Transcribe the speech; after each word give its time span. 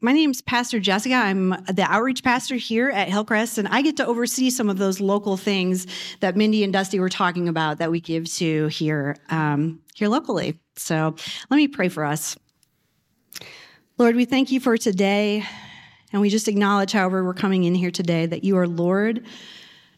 my 0.00 0.12
name's 0.12 0.40
Pastor 0.40 0.80
Jessica. 0.80 1.14
I'm 1.14 1.50
the 1.50 1.84
outreach 1.86 2.24
pastor 2.24 2.54
here 2.54 2.88
at 2.88 3.08
Hillcrest, 3.08 3.58
and 3.58 3.68
I 3.68 3.82
get 3.82 3.98
to 3.98 4.06
oversee 4.06 4.48
some 4.48 4.70
of 4.70 4.78
those 4.78 5.00
local 5.00 5.36
things 5.36 5.86
that 6.20 6.36
Mindy 6.36 6.64
and 6.64 6.72
Dusty 6.72 6.98
were 6.98 7.10
talking 7.10 7.48
about 7.48 7.78
that 7.78 7.90
we 7.90 8.00
give 8.00 8.32
to 8.34 8.68
here, 8.68 9.16
um, 9.28 9.80
here 9.94 10.08
locally. 10.08 10.58
So 10.76 11.14
let 11.50 11.56
me 11.56 11.68
pray 11.68 11.88
for 11.88 12.04
us. 12.04 12.36
Lord, 13.98 14.16
we 14.16 14.24
thank 14.24 14.50
you 14.50 14.60
for 14.60 14.78
today, 14.78 15.44
and 16.12 16.22
we 16.22 16.30
just 16.30 16.48
acknowledge, 16.48 16.92
however, 16.92 17.22
we're 17.22 17.34
coming 17.34 17.64
in 17.64 17.74
here 17.74 17.90
today, 17.90 18.24
that 18.24 18.42
you 18.42 18.56
are 18.56 18.66
Lord, 18.66 19.26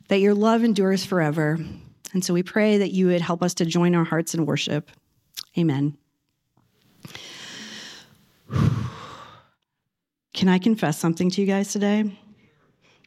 that 0.09 0.19
your 0.19 0.35
love 0.35 0.65
endures 0.65 1.05
forever. 1.05 1.59
And 2.13 2.25
so 2.25 2.35
we 2.35 2.43
pray 2.43 2.79
that 2.79 2.91
you 2.91 3.07
would 3.07 3.21
help 3.21 3.43
us 3.43 3.55
to 3.55 3.65
join 3.65 3.95
our 3.95 4.05
hearts 4.05 4.35
in 4.35 4.47
worship. 4.47 4.91
Amen. 5.57 5.97
Can 10.43 10.49
I 10.49 10.59
confess 10.59 10.99
something 10.99 11.31
to 11.31 11.41
you 11.41 11.47
guys 11.47 11.71
today? 11.71 12.19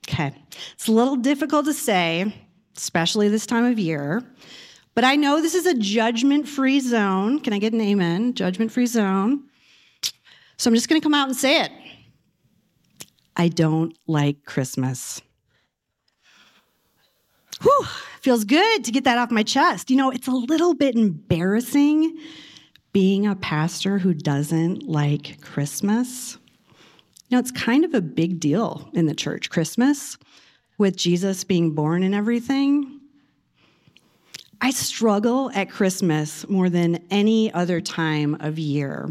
Okay. 0.08 0.34
It's 0.72 0.88
a 0.88 0.94
little 0.94 1.18
difficult 1.18 1.66
to 1.66 1.74
say, 1.74 2.34
especially 2.78 3.28
this 3.28 3.46
time 3.46 3.66
of 3.66 3.78
year, 3.78 4.24
but 4.94 5.04
I 5.04 5.18
know 5.18 5.42
this 5.42 5.54
is 5.54 5.66
a 5.66 5.74
judgment 5.74 6.48
free 6.48 6.80
zone. 6.80 7.42
Can 7.42 7.52
I 7.52 7.60
get 7.60 7.74
an 7.74 7.82
amen? 7.82 8.36
Judgment 8.36 8.72
free 8.72 8.86
zone. 8.86 9.50
So 10.56 10.70
I'm 10.70 10.76
just 10.76 10.88
going 10.88 11.02
to 11.02 11.04
come 11.04 11.14
out 11.14 11.28
and 11.28 11.36
say 11.36 11.60
it. 11.60 11.74
I 13.36 13.50
don't 13.50 13.98
like 14.08 14.46
Christmas. 14.46 15.22
Whew, 17.62 17.86
feels 18.22 18.46
good 18.46 18.86
to 18.86 18.94
get 18.94 19.04
that 19.04 19.18
off 19.18 19.30
my 19.30 19.44
chest. 19.44 19.92
You 19.92 19.98
know, 19.98 20.10
it's 20.10 20.30
a 20.30 20.32
little 20.32 20.74
bit 20.74 20.96
embarrassing 20.96 22.18
being 22.94 23.28
a 23.28 23.36
pastor 23.36 23.98
who 23.98 24.14
doesn't 24.14 24.84
like 24.84 25.42
Christmas. 25.42 26.38
You 27.28 27.36
know, 27.36 27.40
it's 27.40 27.52
kind 27.52 27.84
of 27.84 27.94
a 27.94 28.02
big 28.02 28.40
deal 28.40 28.90
in 28.94 29.08
the 29.08 29.16
church, 29.16 29.50
Christmas, 29.50 30.18
with 30.78 30.96
Jesus 30.96 31.44
being 31.44 31.72
born 31.72 32.04
and 32.04 32.14
everything. 32.14 33.00
I 34.62 34.72
struggle 34.72 35.52
at 35.52 35.70
Christmas 35.70 36.48
more 36.48 36.70
than 36.70 37.04
any 37.10 37.52
other 37.54 37.82
time 37.82 38.36
of 38.40 38.58
year 38.60 39.10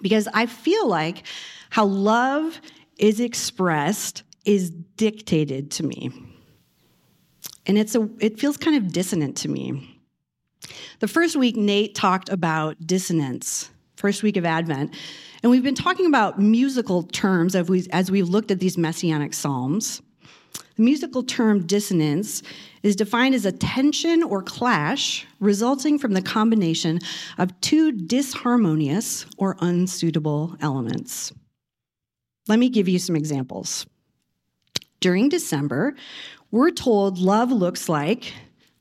because 0.00 0.28
I 0.32 0.46
feel 0.46 0.86
like 0.86 1.24
how 1.70 1.86
love 1.86 2.60
is 2.98 3.20
expressed 3.20 4.22
is 4.44 4.70
dictated 4.70 5.70
to 5.72 5.82
me. 5.82 6.10
And 7.66 7.78
it's 7.78 7.94
a 7.94 8.08
it 8.20 8.38
feels 8.38 8.56
kind 8.56 8.76
of 8.76 8.92
dissonant 8.92 9.36
to 9.38 9.48
me. 9.48 10.00
The 11.00 11.08
first 11.08 11.36
week 11.36 11.56
Nate 11.56 11.94
talked 11.94 12.28
about 12.28 12.86
dissonance, 12.86 13.70
first 13.96 14.22
week 14.22 14.36
of 14.36 14.44
Advent. 14.44 14.94
And 15.44 15.50
we've 15.50 15.62
been 15.62 15.74
talking 15.74 16.06
about 16.06 16.40
musical 16.40 17.02
terms 17.02 17.54
as, 17.54 17.68
we, 17.68 17.86
as 17.92 18.10
we've 18.10 18.30
looked 18.30 18.50
at 18.50 18.60
these 18.60 18.78
messianic 18.78 19.34
psalms. 19.34 20.00
The 20.76 20.82
musical 20.82 21.22
term 21.22 21.66
dissonance 21.66 22.42
is 22.82 22.96
defined 22.96 23.34
as 23.34 23.44
a 23.44 23.52
tension 23.52 24.22
or 24.22 24.42
clash 24.42 25.26
resulting 25.40 25.98
from 25.98 26.14
the 26.14 26.22
combination 26.22 26.98
of 27.36 27.60
two 27.60 27.92
disharmonious 27.92 29.26
or 29.36 29.58
unsuitable 29.60 30.56
elements. 30.62 31.30
Let 32.48 32.58
me 32.58 32.70
give 32.70 32.88
you 32.88 32.98
some 32.98 33.14
examples. 33.14 33.84
During 35.00 35.28
December, 35.28 35.94
we're 36.52 36.70
told 36.70 37.18
love 37.18 37.52
looks 37.52 37.90
like 37.90 38.32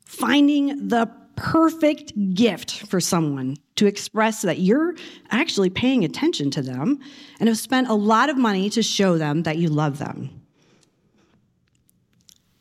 finding 0.06 0.88
the 0.88 1.12
perfect 1.36 2.14
gift 2.34 2.88
for 2.88 3.02
someone 3.02 3.58
to 3.76 3.86
express 3.86 4.42
that 4.44 4.60
you're 4.60 4.96
actually 5.32 5.70
paying 5.70 6.04
attention 6.04 6.52
to 6.52 6.62
them 6.62 7.00
and 7.40 7.50
have 7.50 7.58
spent 7.58 7.90
a 7.90 7.94
lot 7.94 8.30
of 8.30 8.38
money 8.38 8.70
to 8.70 8.84
show 8.84 9.18
them 9.18 9.44
that 9.44 9.58
you 9.58 9.70
love 9.70 9.98
them. 10.00 10.42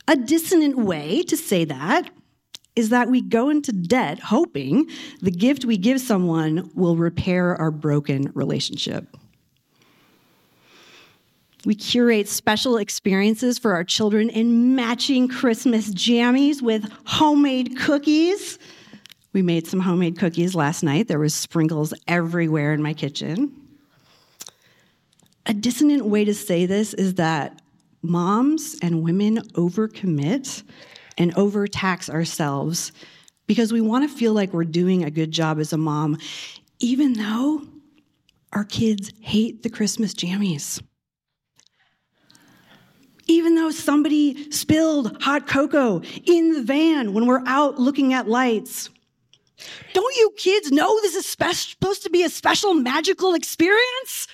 A 0.09 0.17
dissonant 0.17 0.79
way 0.79 1.23
to 1.25 1.37
say 1.37 1.65
that 1.65 2.11
is 2.75 2.89
that 2.89 3.09
we 3.09 3.21
go 3.21 3.51
into 3.51 3.73
debt 3.73 4.19
hoping 4.19 4.89
the 5.21 5.31
gift 5.31 5.65
we 5.65 5.77
give 5.77 6.01
someone 6.01 6.71
will 6.75 6.97
repair 6.97 7.55
our 7.57 7.71
broken 7.71 8.33
relationship. 8.35 9.07
We 11.65 11.77
curate 11.77 12.29
special 12.29 12.77
experiences 12.77 13.59
for 13.59 13.75
our 13.75 13.85
children 13.85 14.31
in 14.31 14.75
matching 14.75 15.29
Christmas 15.29 15.91
jammies 15.91 16.61
with 16.61 16.91
homemade 17.05 17.79
cookies. 17.79 18.59
We 19.33 19.43
made 19.43 19.67
some 19.67 19.81
homemade 19.81 20.19
cookies 20.19 20.55
last 20.55 20.83
night. 20.83 21.09
There 21.09 21.19
was 21.19 21.35
sprinkles 21.35 21.95
everywhere 22.07 22.75
in 22.75 22.83
my 22.83 22.93
kitchen. 22.93 23.53
A 25.47 25.55
dissonant 25.55 26.05
way 26.05 26.25
to 26.25 26.35
say 26.35 26.67
this 26.67 26.93
is 26.95 27.15
that 27.15 27.63
moms 28.03 28.77
and 28.83 29.03
women 29.03 29.39
overcommit 29.53 30.63
and 31.17 31.37
overtax 31.37 32.11
ourselves 32.11 32.93
because 33.47 33.73
we 33.73 33.81
want 33.81 34.09
to 34.09 34.17
feel 34.17 34.35
like 34.35 34.53
we're 34.53 34.65
doing 34.65 35.03
a 35.03 35.11
good 35.11 35.31
job 35.31 35.59
as 35.59 35.73
a 35.73 35.79
mom, 35.79 36.19
even 36.79 37.15
though 37.15 37.63
our 38.53 38.65
kids 38.65 39.13
hate 39.21 39.63
the 39.63 39.71
Christmas 39.71 40.15
jammies 40.15 40.83
even 43.29 43.55
though 43.55 43.71
somebody 43.71 44.51
spilled 44.51 45.23
hot 45.23 45.47
cocoa 45.47 46.03
in 46.25 46.53
the 46.53 46.63
van 46.63 47.13
when 47.15 47.27
we're 47.27 47.43
out 47.47 47.79
looking 47.79 48.13
at 48.13 48.29
lights. 48.29 48.91
Don't 49.93 50.17
you 50.17 50.33
kids 50.37 50.73
know 50.73 51.01
this 51.01 51.15
is 51.15 51.27
spe- 51.27 51.53
supposed 51.53 52.03
to 52.03 52.11
be 52.11 52.23
a 52.23 52.29
special 52.29 52.75
magical 52.75 53.35
experience? 53.35 54.29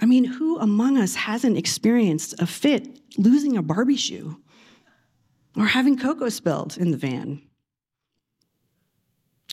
I 0.00 0.06
mean, 0.06 0.24
who 0.24 0.58
among 0.58 0.96
us 0.96 1.14
hasn't 1.14 1.58
experienced 1.58 2.34
a 2.40 2.46
fit 2.46 2.88
losing 3.18 3.56
a 3.56 3.62
Barbie 3.62 3.96
shoe 3.96 4.40
or 5.56 5.66
having 5.66 5.98
cocoa 5.98 6.30
spilled 6.30 6.78
in 6.78 6.90
the 6.90 6.96
van? 6.96 7.42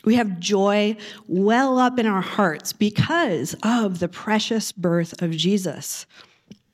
We 0.04 0.14
have 0.14 0.38
joy 0.38 0.96
well 1.26 1.78
up 1.78 1.98
in 1.98 2.06
our 2.06 2.20
hearts 2.20 2.72
because 2.72 3.54
of 3.62 3.98
the 3.98 4.08
precious 4.08 4.72
birth 4.72 5.20
of 5.20 5.32
Jesus. 5.32 6.06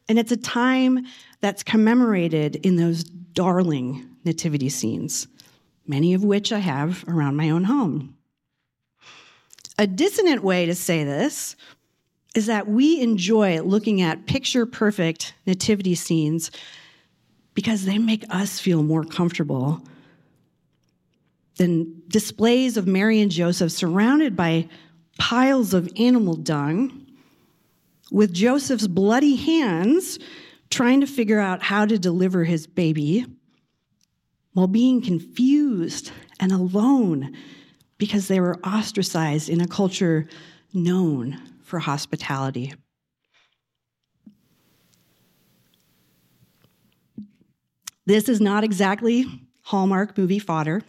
And 0.08 0.18
it's 0.18 0.32
a 0.32 0.36
time 0.36 1.06
that's 1.40 1.62
commemorated 1.62 2.56
in 2.56 2.76
those 2.76 3.04
darling 3.04 4.08
nativity 4.24 4.68
scenes, 4.68 5.26
many 5.86 6.14
of 6.14 6.24
which 6.24 6.52
I 6.52 6.58
have 6.58 7.04
around 7.08 7.36
my 7.36 7.50
own 7.50 7.64
home. 7.64 8.16
A 9.78 9.86
dissonant 9.86 10.42
way 10.42 10.66
to 10.66 10.74
say 10.74 11.04
this 11.04 11.56
is 12.34 12.46
that 12.46 12.68
we 12.68 13.00
enjoy 13.00 13.60
looking 13.62 14.02
at 14.02 14.26
picture 14.26 14.66
perfect 14.66 15.34
nativity 15.46 15.94
scenes 15.94 16.50
because 17.54 17.84
they 17.84 17.98
make 17.98 18.24
us 18.30 18.58
feel 18.58 18.82
more 18.82 19.04
comfortable 19.04 19.82
than 21.56 22.02
displays 22.08 22.76
of 22.76 22.86
Mary 22.86 23.20
and 23.20 23.30
Joseph 23.30 23.70
surrounded 23.70 24.36
by 24.36 24.68
piles 25.18 25.72
of 25.72 25.88
animal 25.96 26.34
dung 26.34 27.06
with 28.10 28.32
Joseph's 28.32 28.88
bloody 28.88 29.36
hands 29.36 30.18
trying 30.70 31.00
to 31.00 31.06
figure 31.06 31.38
out 31.38 31.62
how 31.62 31.86
to 31.86 31.98
deliver 31.98 32.42
his 32.42 32.66
baby 32.66 33.24
while 34.54 34.66
being 34.66 35.02
confused 35.02 36.10
and 36.40 36.52
alone 36.52 37.36
because 37.98 38.28
they 38.28 38.40
were 38.40 38.58
ostracized 38.60 39.48
in 39.48 39.60
a 39.60 39.68
culture 39.68 40.26
known 40.72 41.40
for 41.62 41.78
hospitality. 41.78 42.72
This 48.06 48.28
is 48.28 48.40
not 48.40 48.64
exactly 48.64 49.24
Hallmark 49.62 50.16
movie 50.18 50.38
fodder. 50.38 50.82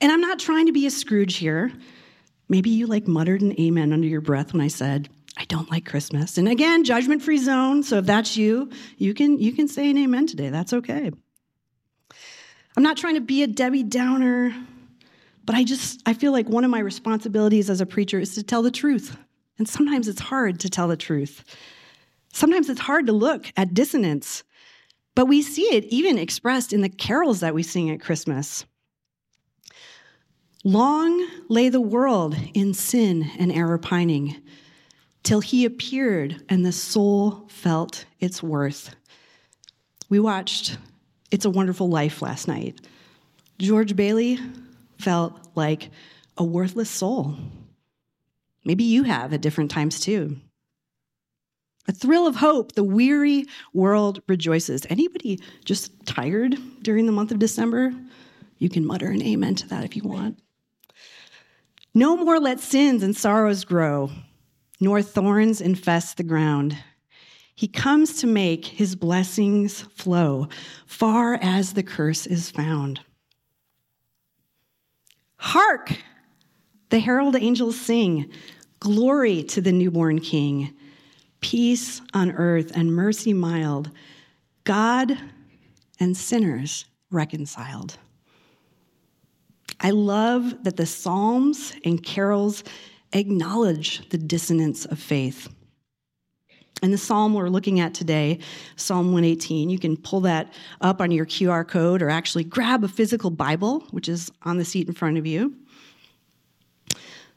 And 0.00 0.12
I'm 0.12 0.20
not 0.20 0.38
trying 0.38 0.66
to 0.66 0.72
be 0.72 0.86
a 0.86 0.90
Scrooge 0.90 1.36
here. 1.36 1.72
Maybe 2.48 2.70
you 2.70 2.86
like 2.86 3.08
muttered 3.08 3.42
an 3.42 3.58
amen 3.58 3.92
under 3.92 4.06
your 4.06 4.20
breath 4.20 4.52
when 4.52 4.60
I 4.60 4.68
said, 4.68 5.08
I 5.38 5.44
don't 5.46 5.70
like 5.70 5.86
Christmas. 5.86 6.38
And 6.38 6.48
again, 6.48 6.84
judgment 6.84 7.22
free 7.22 7.38
zone. 7.38 7.82
So 7.82 7.98
if 7.98 8.06
that's 8.06 8.36
you, 8.36 8.70
you 8.96 9.14
can, 9.14 9.38
you 9.38 9.52
can 9.52 9.68
say 9.68 9.90
an 9.90 9.98
amen 9.98 10.26
today. 10.26 10.50
That's 10.50 10.72
okay. 10.72 11.10
I'm 12.76 12.82
not 12.82 12.98
trying 12.98 13.14
to 13.14 13.20
be 13.20 13.42
a 13.42 13.46
Debbie 13.46 13.82
Downer, 13.82 14.54
but 15.44 15.54
I 15.54 15.64
just, 15.64 16.02
I 16.04 16.12
feel 16.12 16.32
like 16.32 16.48
one 16.48 16.64
of 16.64 16.70
my 16.70 16.80
responsibilities 16.80 17.70
as 17.70 17.80
a 17.80 17.86
preacher 17.86 18.18
is 18.20 18.34
to 18.34 18.42
tell 18.42 18.62
the 18.62 18.70
truth. 18.70 19.16
And 19.58 19.66
sometimes 19.66 20.08
it's 20.08 20.20
hard 20.20 20.60
to 20.60 20.68
tell 20.68 20.86
the 20.86 20.96
truth. 20.96 21.42
Sometimes 22.32 22.68
it's 22.68 22.80
hard 22.80 23.06
to 23.06 23.12
look 23.12 23.50
at 23.56 23.72
dissonance, 23.72 24.44
but 25.14 25.24
we 25.24 25.40
see 25.40 25.74
it 25.74 25.84
even 25.84 26.18
expressed 26.18 26.74
in 26.74 26.82
the 26.82 26.90
carols 26.90 27.40
that 27.40 27.54
we 27.54 27.62
sing 27.62 27.88
at 27.88 28.02
Christmas. 28.02 28.66
Long 30.62 31.26
lay 31.48 31.70
the 31.70 31.80
world 31.80 32.36
in 32.52 32.74
sin 32.74 33.30
and 33.38 33.50
error 33.50 33.78
pining 33.78 34.36
till 35.22 35.40
he 35.40 35.64
appeared 35.64 36.42
and 36.48 36.66
the 36.66 36.72
soul 36.72 37.46
felt 37.48 38.04
its 38.20 38.42
worth. 38.42 38.94
We 40.10 40.20
watched 40.20 40.76
It's 41.36 41.44
a 41.44 41.50
Wonderful 41.50 41.90
Life 41.90 42.22
last 42.22 42.48
night. 42.48 42.80
George 43.58 43.94
Bailey 43.94 44.38
felt 44.98 45.38
like 45.54 45.90
a 46.38 46.42
worthless 46.42 46.88
soul. 46.88 47.36
Maybe 48.64 48.84
you 48.84 49.02
have 49.02 49.34
at 49.34 49.42
different 49.42 49.70
times 49.70 50.00
too. 50.00 50.38
A 51.88 51.92
thrill 51.92 52.26
of 52.26 52.36
hope, 52.36 52.72
the 52.72 52.82
weary 52.82 53.44
world 53.74 54.22
rejoices. 54.28 54.86
Anybody 54.88 55.38
just 55.62 56.06
tired 56.06 56.56
during 56.80 57.04
the 57.04 57.12
month 57.12 57.32
of 57.32 57.38
December? 57.38 57.92
You 58.56 58.70
can 58.70 58.86
mutter 58.86 59.08
an 59.08 59.20
amen 59.20 59.56
to 59.56 59.68
that 59.68 59.84
if 59.84 59.94
you 59.94 60.04
want. 60.04 60.38
No 61.92 62.16
more 62.16 62.40
let 62.40 62.60
sins 62.60 63.02
and 63.02 63.14
sorrows 63.14 63.66
grow, 63.66 64.10
nor 64.80 65.02
thorns 65.02 65.60
infest 65.60 66.16
the 66.16 66.22
ground. 66.22 66.78
He 67.56 67.66
comes 67.66 68.20
to 68.20 68.26
make 68.26 68.66
his 68.66 68.94
blessings 68.94 69.80
flow 69.80 70.48
far 70.86 71.34
as 71.42 71.72
the 71.72 71.82
curse 71.82 72.26
is 72.26 72.50
found. 72.50 73.00
Hark! 75.38 75.96
The 76.90 77.00
herald 77.00 77.34
angels 77.34 77.80
sing, 77.80 78.30
Glory 78.78 79.42
to 79.44 79.60
the 79.60 79.72
newborn 79.72 80.20
King 80.20 80.76
peace 81.40 82.00
on 82.12 82.32
earth 82.32 82.72
and 82.74 82.94
mercy 82.94 83.32
mild, 83.32 83.90
God 84.64 85.16
and 86.00 86.16
sinners 86.16 86.86
reconciled. 87.10 87.98
I 89.78 89.90
love 89.90 90.64
that 90.64 90.76
the 90.76 90.86
Psalms 90.86 91.72
and 91.84 92.02
carols 92.02 92.64
acknowledge 93.12 94.08
the 94.08 94.18
dissonance 94.18 94.86
of 94.86 94.98
faith. 94.98 95.48
And 96.82 96.92
the 96.92 96.98
psalm 96.98 97.32
we're 97.32 97.48
looking 97.48 97.80
at 97.80 97.94
today, 97.94 98.38
Psalm 98.76 99.06
118, 99.06 99.70
you 99.70 99.78
can 99.78 99.96
pull 99.96 100.20
that 100.20 100.52
up 100.82 101.00
on 101.00 101.10
your 101.10 101.24
QR 101.24 101.66
code 101.66 102.02
or 102.02 102.10
actually 102.10 102.44
grab 102.44 102.84
a 102.84 102.88
physical 102.88 103.30
Bible, 103.30 103.80
which 103.92 104.08
is 104.08 104.30
on 104.42 104.58
the 104.58 104.64
seat 104.64 104.86
in 104.86 104.92
front 104.92 105.16
of 105.16 105.26
you. 105.26 105.54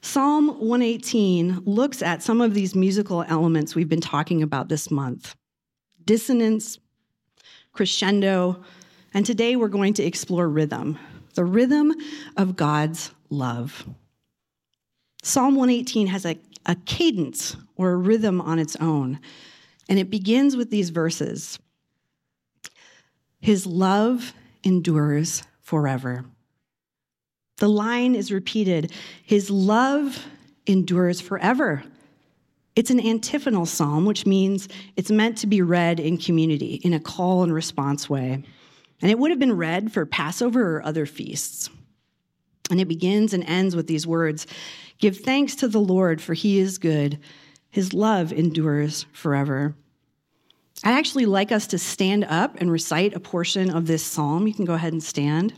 Psalm 0.02 0.48
118 0.60 1.64
looks 1.66 2.02
at 2.02 2.22
some 2.22 2.42
of 2.42 2.54
these 2.54 2.76
musical 2.76 3.24
elements 3.24 3.76
we've 3.76 3.90
been 3.90 4.02
talking 4.02 4.42
about 4.42 4.70
this 4.70 4.90
month 4.92 5.36
dissonance, 6.06 6.80
crescendo, 7.72 8.64
and 9.14 9.26
today 9.26 9.56
we're 9.56 9.68
going 9.68 9.94
to 9.94 10.04
explore 10.04 10.50
rhythm, 10.50 10.98
the 11.36 11.46
rhythm 11.46 11.94
of 12.36 12.56
God's 12.56 13.12
love. 13.30 13.86
Psalm 15.22 15.56
118 15.56 16.08
has 16.08 16.26
a, 16.26 16.36
a 16.66 16.76
cadence 16.76 17.56
or 17.76 17.92
a 17.92 17.98
rhythm 17.98 18.42
on 18.42 18.60
its 18.60 18.76
own, 18.78 19.20
and 19.88 20.00
it 20.00 20.10
begins 20.10 20.56
with 20.56 20.70
these 20.70 20.90
verses 20.90 21.60
His 23.40 23.66
love 23.66 24.34
endures 24.64 25.44
forever. 25.62 26.26
The 27.58 27.70
line 27.70 28.16
is 28.16 28.32
repeated 28.32 28.92
His 29.24 29.50
love 29.50 30.26
endures 30.66 31.20
forever. 31.22 31.84
It's 32.76 32.92
an 32.92 33.00
antiphonal 33.00 33.66
psalm, 33.66 34.06
which 34.06 34.26
means 34.26 34.70
it's 34.96 35.12
meant 35.12 35.38
to 35.40 35.48
be 35.48 35.62
read 35.62 36.00
in 36.00 36.18
community 36.18 36.76
in 36.76 36.94
a 36.94 37.00
call 37.00 37.44
and 37.44 37.54
response 37.54 38.10
way. 38.10 38.44
And 39.02 39.12
it 39.12 39.20
would 39.20 39.32
have 39.32 39.40
been 39.40 39.58
read 39.58 39.92
for 39.92 40.06
Passover 40.06 40.78
or 40.78 40.86
other 40.86 41.06
feasts. 41.06 41.70
And 42.70 42.80
it 42.80 42.88
begins 42.88 43.34
and 43.34 43.44
ends 43.46 43.76
with 43.76 43.88
these 43.88 44.06
words 44.06 44.46
Give 45.00 45.18
thanks 45.18 45.56
to 45.56 45.68
the 45.68 45.80
Lord, 45.80 46.22
for 46.22 46.34
he 46.34 46.60
is 46.60 46.78
good. 46.78 47.20
His 47.70 47.94
love 47.94 48.34
endures 48.34 49.06
forever. 49.14 49.76
I'd 50.84 50.98
actually 50.98 51.26
like 51.26 51.52
us 51.52 51.68
to 51.68 51.78
stand 51.78 52.26
up 52.26 52.56
and 52.60 52.72
recite 52.72 53.14
a 53.14 53.20
portion 53.20 53.70
of 53.70 53.88
this 53.88 54.04
psalm. 54.04 54.48
You 54.48 54.54
can 54.54 54.66
go 54.66 54.74
ahead 54.74 54.94
and 54.94 55.04
stand. 55.04 55.54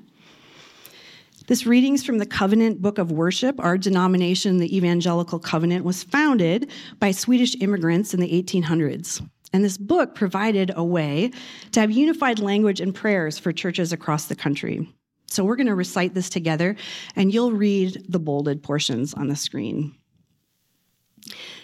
This 1.47 1.65
reading's 1.65 2.03
from 2.03 2.17
the 2.17 2.25
Covenant 2.25 2.81
Book 2.81 2.97
of 2.97 3.11
Worship. 3.11 3.59
Our 3.59 3.77
denomination, 3.77 4.57
the 4.57 4.75
Evangelical 4.75 5.39
Covenant, 5.39 5.85
was 5.85 6.03
founded 6.03 6.71
by 6.99 7.11
Swedish 7.11 7.55
immigrants 7.59 8.13
in 8.13 8.19
the 8.19 8.41
1800s. 8.41 9.27
And 9.53 9.63
this 9.63 9.77
book 9.77 10.15
provided 10.15 10.71
a 10.75 10.83
way 10.83 11.31
to 11.71 11.81
have 11.81 11.91
unified 11.91 12.39
language 12.39 12.79
and 12.79 12.95
prayers 12.95 13.37
for 13.37 13.51
churches 13.51 13.91
across 13.91 14.25
the 14.25 14.35
country. 14.35 14.87
So 15.31 15.45
we're 15.45 15.55
going 15.55 15.67
to 15.67 15.75
recite 15.75 16.13
this 16.13 16.29
together, 16.29 16.75
and 17.15 17.33
you'll 17.33 17.53
read 17.53 18.05
the 18.09 18.19
bolded 18.19 18.61
portions 18.61 19.13
on 19.13 19.29
the 19.29 19.35
screen. 19.37 19.95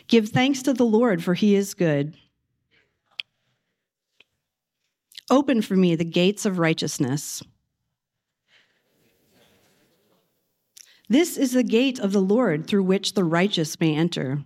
Give 0.08 0.30
thanks 0.30 0.64
to 0.64 0.74
the 0.74 0.86
Lord, 0.86 1.22
for 1.22 1.34
he 1.34 1.54
is 1.54 1.74
good. 1.74 2.16
Open 5.30 5.62
for 5.62 5.75
me 5.75 5.96
the 5.96 6.06
gates 6.06 6.46
of 6.46 6.60
righteousness. 6.60 7.44
This 11.10 11.36
is 11.36 11.52
the 11.52 11.63
gate 11.63 12.00
of 12.00 12.13
the 12.13 12.22
Lord 12.22 12.68
through 12.68 12.84
which 12.84 13.16
the 13.16 13.25
righteous 13.25 13.78
may 13.81 13.94
enter. 13.94 14.46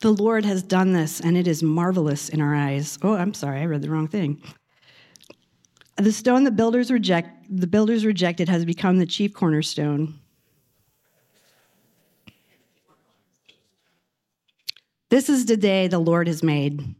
The 0.00 0.12
Lord 0.12 0.44
has 0.44 0.62
done 0.62 0.92
this, 0.92 1.20
and 1.20 1.36
it 1.36 1.48
is 1.48 1.62
marvelous 1.62 2.28
in 2.28 2.40
our 2.40 2.54
eyes. 2.54 2.98
Oh, 3.02 3.14
I'm 3.14 3.34
sorry, 3.34 3.60
I 3.60 3.64
read 3.64 3.82
the 3.82 3.90
wrong 3.90 4.06
thing. 4.06 4.40
The 5.96 6.12
stone 6.12 6.44
the 6.44 6.52
builders 6.52 6.92
reject, 6.92 7.30
the 7.50 7.66
builders 7.66 8.06
rejected 8.06 8.48
has 8.48 8.64
become 8.64 8.98
the 8.98 9.06
chief 9.06 9.34
cornerstone. 9.34 10.20
This 15.08 15.28
is 15.28 15.46
the 15.46 15.56
day 15.56 15.88
the 15.88 15.98
Lord 15.98 16.28
has 16.28 16.42
made. 16.42 16.94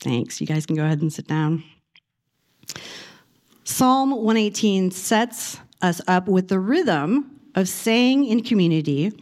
Thanks. 0.00 0.40
You 0.40 0.46
guys 0.46 0.64
can 0.64 0.76
go 0.76 0.84
ahead 0.84 1.02
and 1.02 1.12
sit 1.12 1.26
down. 1.26 1.64
Psalm 3.64 4.12
118 4.12 4.92
sets 4.92 5.58
us 5.82 6.00
up 6.06 6.28
with 6.28 6.48
the 6.48 6.60
rhythm 6.60 7.40
of 7.56 7.68
saying 7.68 8.24
in 8.24 8.42
community, 8.42 9.12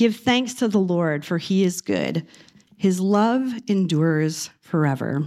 Give 0.00 0.16
thanks 0.16 0.54
to 0.54 0.68
the 0.68 0.78
Lord, 0.78 1.26
for 1.26 1.36
he 1.36 1.62
is 1.62 1.82
good. 1.82 2.26
His 2.78 3.00
love 3.00 3.52
endures 3.66 4.48
forever. 4.62 5.22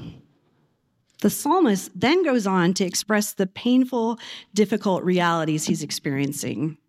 The 1.21 1.29
psalmist 1.29 1.91
then 1.93 2.23
goes 2.23 2.47
on 2.47 2.73
to 2.73 2.83
express 2.83 3.33
the 3.33 3.45
painful, 3.45 4.17
difficult 4.55 5.03
realities 5.03 5.65
he's 5.65 5.83
experiencing. 5.83 6.79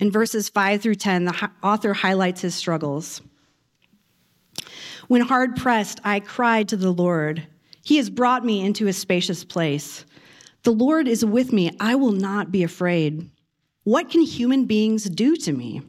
In 0.00 0.10
verses 0.10 0.48
5 0.48 0.80
through 0.80 0.94
10, 0.94 1.26
the 1.26 1.50
author 1.62 1.92
highlights 1.92 2.40
his 2.40 2.54
struggles. 2.54 3.20
When 5.08 5.20
hard 5.20 5.56
pressed, 5.56 6.00
I 6.04 6.20
cried 6.20 6.68
to 6.68 6.78
the 6.78 6.90
Lord. 6.90 7.46
He 7.84 7.98
has 7.98 8.08
brought 8.08 8.46
me 8.46 8.64
into 8.64 8.86
a 8.86 8.94
spacious 8.94 9.44
place. 9.44 10.06
The 10.62 10.72
Lord 10.72 11.06
is 11.06 11.22
with 11.22 11.52
me. 11.52 11.76
I 11.78 11.96
will 11.96 12.12
not 12.12 12.50
be 12.50 12.62
afraid. 12.62 13.30
What 13.84 14.08
can 14.08 14.22
human 14.22 14.64
beings 14.64 15.04
do 15.04 15.36
to 15.36 15.52
me? 15.52 15.82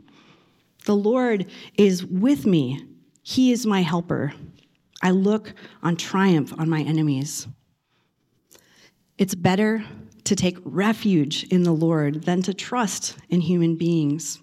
The 0.85 0.95
Lord 0.95 1.45
is 1.77 2.05
with 2.05 2.45
me. 2.45 2.85
He 3.21 3.51
is 3.51 3.65
my 3.65 3.81
helper. 3.81 4.33
I 5.01 5.11
look 5.11 5.53
on 5.81 5.95
triumph 5.95 6.53
on 6.57 6.69
my 6.69 6.81
enemies. 6.81 7.47
It's 9.17 9.35
better 9.35 9.83
to 10.23 10.35
take 10.35 10.57
refuge 10.63 11.43
in 11.45 11.63
the 11.63 11.73
Lord 11.73 12.23
than 12.23 12.41
to 12.43 12.53
trust 12.53 13.17
in 13.29 13.41
human 13.41 13.75
beings. 13.75 14.41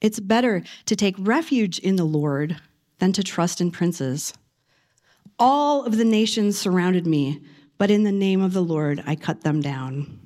It's 0.00 0.20
better 0.20 0.62
to 0.86 0.96
take 0.96 1.14
refuge 1.18 1.78
in 1.78 1.96
the 1.96 2.04
Lord 2.04 2.60
than 2.98 3.12
to 3.12 3.22
trust 3.22 3.60
in 3.60 3.70
princes. 3.70 4.34
All 5.38 5.84
of 5.84 5.96
the 5.96 6.04
nations 6.04 6.58
surrounded 6.58 7.06
me, 7.06 7.42
but 7.78 7.90
in 7.90 8.04
the 8.04 8.12
name 8.12 8.40
of 8.40 8.52
the 8.52 8.62
Lord 8.62 9.02
I 9.06 9.16
cut 9.16 9.42
them 9.42 9.60
down. 9.60 10.25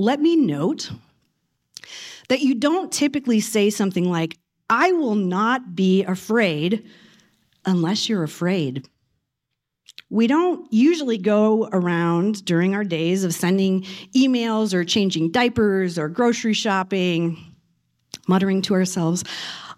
Let 0.00 0.18
me 0.18 0.34
note 0.34 0.90
that 2.30 2.40
you 2.40 2.54
don't 2.54 2.90
typically 2.90 3.40
say 3.40 3.68
something 3.68 4.10
like, 4.10 4.38
I 4.70 4.92
will 4.92 5.14
not 5.14 5.74
be 5.74 6.04
afraid 6.04 6.88
unless 7.66 8.08
you're 8.08 8.22
afraid. 8.22 8.88
We 10.08 10.26
don't 10.26 10.72
usually 10.72 11.18
go 11.18 11.68
around 11.70 12.46
during 12.46 12.74
our 12.74 12.82
days 12.82 13.24
of 13.24 13.34
sending 13.34 13.82
emails 14.16 14.72
or 14.72 14.86
changing 14.86 15.32
diapers 15.32 15.98
or 15.98 16.08
grocery 16.08 16.54
shopping 16.54 17.36
muttering 18.26 18.62
to 18.62 18.72
ourselves, 18.72 19.22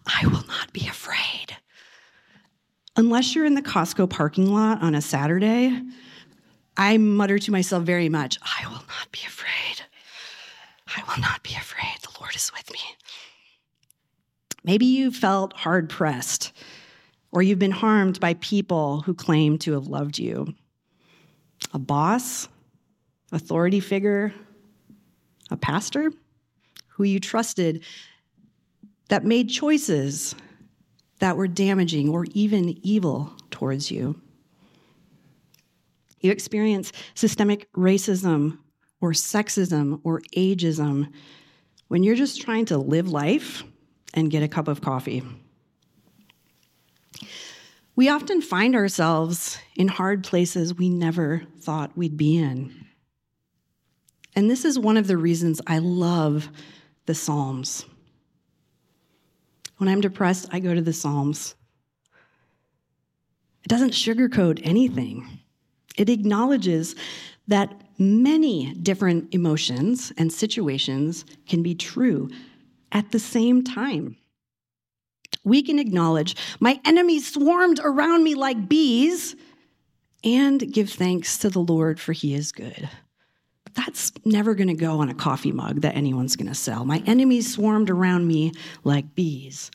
I 0.07 0.25
will 0.29 0.47
not 0.47 0.73
be 0.73 0.87
afraid. 0.87 1.57
Unless 2.95 3.35
you're 3.35 3.45
in 3.45 3.55
the 3.55 3.63
Costco 3.63 4.09
parking 4.09 4.55
lot 4.55 4.83
on 4.83 4.95
a 4.95 5.03
Saturday, 5.03 5.83
I 6.77 6.97
mutter 6.99 7.41
to 7.41 7.51
myself 7.51 7.83
very 7.83 8.09
much, 8.09 8.39
I 8.41 8.69
will 8.69 8.75
not 8.75 9.11
be 9.11 9.21
afraid. 9.27 9.42
I 10.97 11.03
will 11.09 11.21
not 11.21 11.43
be 11.43 11.55
afraid. 11.55 11.97
The 12.03 12.21
Lord 12.21 12.35
is 12.35 12.51
with 12.55 12.71
me. 12.73 12.79
Maybe 14.65 14.87
you 14.87 15.11
felt 15.11 15.53
hard 15.55 15.89
pressed, 15.89 16.53
or 17.33 17.43
you've 17.43 17.59
been 17.59 17.71
harmed 17.71 18.21
by 18.21 18.35
people 18.35 19.01
who 19.01 19.15
claim 19.15 19.59
to 19.59 19.73
have 19.73 19.87
loved 19.87 20.19
you. 20.19 20.55
A 21.73 21.79
boss, 21.79 22.49
authority 23.33 23.81
figure, 23.81 24.33
a 25.51 25.57
pastor 25.57 26.13
who 26.89 27.05
you 27.05 27.19
trusted 27.19 27.85
that 29.09 29.25
made 29.25 29.49
choices 29.49 30.35
that 31.19 31.37
were 31.37 31.49
damaging 31.49 32.09
or 32.09 32.27
even 32.33 32.77
evil 32.85 33.33
towards 33.51 33.91
you. 33.91 34.21
You 36.21 36.31
experience 36.31 36.93
systemic 37.15 37.73
racism 37.73 38.59
or 39.03 39.11
sexism 39.11 40.01
or 40.05 40.23
ageism 40.35 41.13
when 41.89 42.03
you're 42.03 42.15
just 42.15 42.41
trying 42.41 42.65
to 42.65 42.79
live 42.79 43.11
life 43.11 43.65
and 44.15 44.31
get 44.31 44.43
a 44.43 44.49
cup 44.49 44.69
of 44.69 44.81
coffee. 44.81 45.23
We 47.95 48.09
often 48.09 48.41
find 48.41 48.75
ourselves 48.75 49.59
in 49.77 49.89
hard 49.89 50.25
places 50.25 50.75
we 50.75 50.89
never 50.89 51.43
thought 51.59 51.97
we'd 51.97 52.17
be 52.17 52.39
in. 52.39 52.87
And 54.35 54.51
this 54.51 54.65
is 54.65 54.79
one 54.79 54.97
of 54.97 55.09
the 55.09 55.19
reasons 55.19 55.61
I 55.67 55.79
love 55.79 56.49
the 57.05 57.15
Psalms. 57.15 57.85
When 59.77 59.89
I'm 59.89 60.01
depressed, 60.01 60.49
I 60.53 60.61
go 60.61 60.75
to 60.75 60.81
the 60.81 60.93
Psalms. 60.93 61.55
It 63.65 63.69
doesn't 63.69 63.91
sugarcoat 63.91 64.61
anything, 64.65 65.41
it 65.97 66.09
acknowledges 66.09 66.95
that 67.49 67.82
many 68.03 68.75
different 68.75 69.35
emotions 69.35 70.13
and 70.17 70.33
situations 70.33 71.25
can 71.47 71.63
be 71.63 71.75
true 71.75 72.29
at 72.91 73.11
the 73.13 73.19
same 73.19 73.65
time. 73.65 74.17
We 75.45 75.63
can 75.63 75.79
acknowledge 75.79 76.37
my 76.61 76.81
enemies 76.85 77.33
swarmed 77.33 77.81
around 77.83 78.23
me 78.23 78.35
like 78.35 78.69
bees 78.69 79.35
and 80.25 80.73
give 80.73 80.91
thanks 80.91 81.39
to 81.39 81.51
the 81.51 81.61
Lord 81.61 81.99
for 81.99 82.13
he 82.13 82.35
is 82.35 82.53
good. 82.53 82.89
But 83.65 83.75
that's 83.75 84.13
never 84.25 84.55
going 84.55 84.69
to 84.69 84.75
go 84.75 85.01
on 85.01 85.09
a 85.09 85.15
coffee 85.15 85.53
mug 85.53 85.81
that 85.81 85.97
anyone's 85.97 86.37
going 86.37 86.49
to 86.49 86.55
sell. 86.55 86.85
My 86.85 87.03
enemies 87.07 87.53
swarmed 87.53 87.91
around 87.91 88.27
me 88.27 88.53
like 88.85 89.15
bees. 89.15 89.71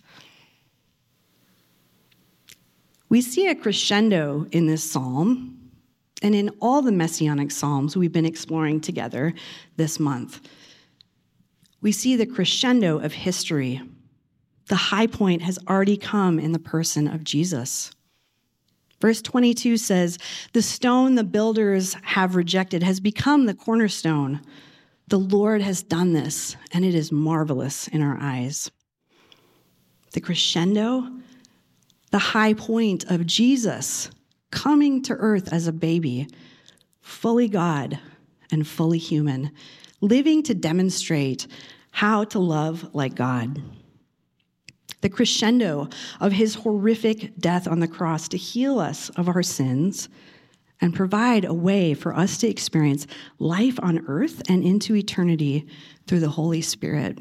We 3.10 3.22
see 3.22 3.48
a 3.48 3.56
crescendo 3.56 4.48
in 4.52 4.68
this 4.68 4.84
psalm 4.84 5.57
and 6.22 6.36
in 6.36 6.50
all 6.62 6.82
the 6.82 6.92
messianic 6.92 7.52
psalms 7.52 7.96
we've 7.96 8.12
been 8.12 8.26
exploring 8.26 8.82
together 8.82 9.34
this 9.76 10.00
month. 10.00 10.48
We 11.82 11.92
see 11.92 12.16
the 12.16 12.26
crescendo 12.26 13.00
of 13.00 13.14
history. 13.14 13.82
The 14.68 14.76
high 14.76 15.08
point 15.08 15.44
has 15.44 15.60
already 15.70 15.98
come 15.98 16.40
in 16.40 16.52
the 16.52 16.60
person 16.60 17.08
of 17.08 17.24
Jesus. 17.24 17.92
Verse 19.00 19.22
22 19.22 19.78
says, 19.78 20.18
The 20.54 20.62
stone 20.62 21.16
the 21.16 21.24
builders 21.24 21.96
have 22.04 22.36
rejected 22.36 22.82
has 22.82 23.00
become 23.00 23.46
the 23.46 23.54
cornerstone. 23.54 24.42
The 25.08 25.20
Lord 25.20 25.62
has 25.62 25.84
done 25.84 26.14
this, 26.14 26.58
and 26.74 26.84
it 26.84 26.96
is 26.96 27.12
marvelous 27.12 27.88
in 27.88 28.02
our 28.02 28.18
eyes. 28.20 28.72
The 30.14 30.20
crescendo 30.20 31.08
the 32.12 32.20
high 32.20 32.54
point 32.54 33.04
of 33.12 33.26
Jesus 33.26 34.10
coming 34.52 35.02
to 35.04 35.14
earth 35.14 35.52
as 35.52 35.68
a 35.68 35.74
baby, 35.74 36.28
fully 37.02 37.48
God 37.48 38.00
and 38.52 38.68
fully 38.68 38.98
human, 38.98 39.52
living 40.02 40.44
to 40.44 40.54
demonstrate 40.54 41.48
how 41.92 42.24
to 42.26 42.40
love 42.40 42.94
like 42.94 43.16
God. 43.16 43.62
The 45.02 45.10
crescendo 45.10 45.90
of 46.20 46.32
his 46.32 46.56
horrific 46.56 47.38
death 47.38 47.68
on 47.68 47.80
the 47.80 47.88
cross 47.88 48.28
to 48.30 48.38
heal 48.38 48.80
us 48.80 49.10
of 49.12 49.28
our 49.28 49.44
sins 49.44 50.10
and 50.80 50.94
provide 50.94 51.46
a 51.46 51.54
way 51.54 51.94
for 51.94 52.16
us 52.16 52.38
to 52.40 52.48
experience 52.48 53.08
life 53.40 53.80
on 53.82 54.06
earth 54.08 54.42
and 54.50 54.64
into 54.64 54.96
eternity 54.96 55.68
through 56.06 56.20
the 56.20 56.30
Holy 56.30 56.62
Spirit. 56.62 57.18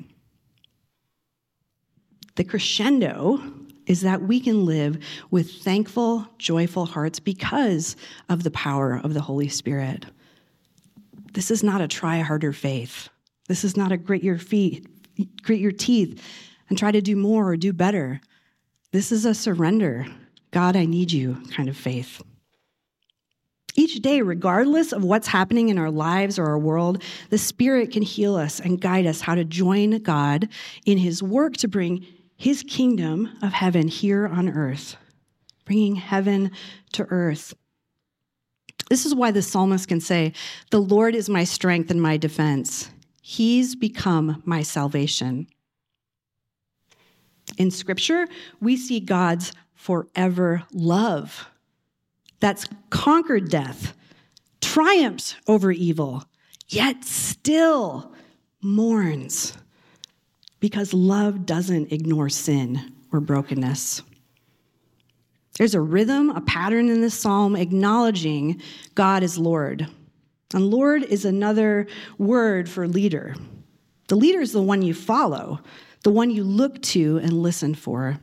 The 2.37 2.45
crescendo 2.45 3.41
is 3.87 4.01
that 4.03 4.23
we 4.23 4.41
can 4.41 4.65
live 4.65 4.99
with 5.31 5.51
thankful, 5.63 6.27
joyful 6.39 6.87
hearts 6.87 7.21
because 7.21 7.97
of 8.29 8.43
the 8.43 8.51
power 8.51 9.01
of 9.03 9.15
the 9.15 9.21
Holy 9.21 9.49
Spirit. 9.49 10.07
This 11.33 11.51
is 11.51 11.63
not 11.63 11.81
a 11.81 11.89
try 11.89 12.19
harder 12.21 12.53
faith. 12.53 13.09
This 13.49 13.65
is 13.65 13.77
not 13.77 13.93
a 13.93 13.97
grit 13.97 14.25
your 14.25 14.39
feet, 14.39 14.87
grit 15.43 15.61
your 15.61 15.73
teeth 15.73 16.23
and 16.69 16.79
try 16.79 16.91
to 16.91 17.01
do 17.01 17.17
more 17.17 17.49
or 17.49 17.57
do 17.57 17.73
better. 17.73 18.21
This 18.93 19.13
is 19.13 19.25
a 19.25 19.35
surrender. 19.35 20.07
God, 20.51 20.77
I 20.77 20.85
need 20.85 21.13
you 21.13 21.43
kind 21.55 21.69
of 21.69 21.77
faith. 21.77 22.23
Each 23.79 24.01
day, 24.01 24.23
regardless 24.23 24.93
of 24.93 25.05
what's 25.05 25.29
happening 25.29 25.69
in 25.69 25.77
our 25.77 25.91
lives 25.91 26.39
or 26.39 26.47
our 26.47 26.59
world, 26.59 27.03
the 27.29 27.37
Spirit 27.37 27.93
can 27.93 28.03
heal 28.03 28.35
us 28.35 28.59
and 28.59 28.81
guide 28.81 29.07
us 29.07 29.21
how 29.21 29.35
to 29.35 29.45
join 29.45 29.99
God 29.99 30.49
in 30.87 30.97
His 30.97 31.23
work 31.23 31.59
to 31.59 31.69
bring 31.69 32.07
his 32.37 32.63
kingdom 32.63 33.31
of 33.43 33.53
heaven 33.53 33.89
here 33.89 34.27
on 34.27 34.49
earth, 34.49 34.97
bringing 35.65 35.97
heaven 35.97 36.51
to 36.93 37.07
earth. 37.11 37.55
This 38.91 39.07
is 39.07 39.15
why 39.15 39.31
the 39.31 39.43
psalmist 39.43 39.89
can 39.89 40.01
say, 40.01 40.33
The 40.71 40.81
Lord 40.81 41.15
is 41.15 41.29
my 41.29 41.45
strength 41.45 41.91
and 41.91 42.01
my 42.01 42.17
defense. 42.17 42.91
He's 43.23 43.75
become 43.75 44.43
my 44.45 44.63
salvation. 44.63 45.49
In 47.59 47.71
scripture, 47.71 48.29
we 48.61 48.77
see 48.77 49.01
God's 49.01 49.53
forever 49.75 50.63
love 50.73 51.49
that's 52.39 52.67
conquered 52.91 53.51
death, 53.51 53.97
triumphs 54.61 55.37
over 55.47 55.73
evil, 55.73 56.25
yet 56.69 57.05
still 57.05 58.13
mourns 58.61 59.57
because 60.61 60.93
love 60.93 61.47
doesn't 61.47 61.93
ignore 61.93 62.29
sin 62.29 62.93
or 63.13 63.21
brokenness. 63.21 64.03
There's 65.59 65.75
a 65.75 65.81
rhythm, 65.81 66.31
a 66.31 66.41
pattern 66.41 66.89
in 66.89 67.01
this 67.01 67.19
psalm 67.19 67.57
acknowledging 67.57 68.61
God 68.95 69.23
is 69.23 69.39
Lord. 69.39 69.89
And 70.55 70.71
Lord 70.71 71.03
is 71.03 71.25
another 71.25 71.87
word 72.19 72.69
for 72.69 72.87
leader. 72.87 73.35
The 74.09 74.17
leader 74.17 74.41
is 74.41 74.53
the 74.53 74.63
one 74.63 74.83
you 74.83 74.95
follow, 74.95 75.61
the 76.03 76.11
one 76.11 76.31
you 76.31 76.45
look 76.45 76.81
to 76.83 77.19
and 77.19 77.33
listen 77.33 77.75
for. 77.75 78.21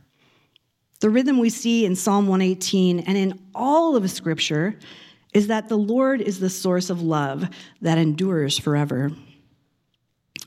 The 1.00 1.10
rhythm 1.10 1.38
we 1.38 1.50
see 1.50 1.84
in 1.84 1.96
Psalm 1.96 2.28
118 2.28 3.00
and 3.00 3.18
in 3.18 3.38
all 3.54 3.96
of 3.96 4.10
Scripture 4.10 4.78
is 5.34 5.48
that 5.48 5.68
the 5.68 5.76
Lord 5.76 6.20
is 6.20 6.38
the 6.38 6.48
source 6.48 6.88
of 6.88 7.02
love 7.02 7.48
that 7.82 7.98
endures 7.98 8.58
forever. 8.58 9.10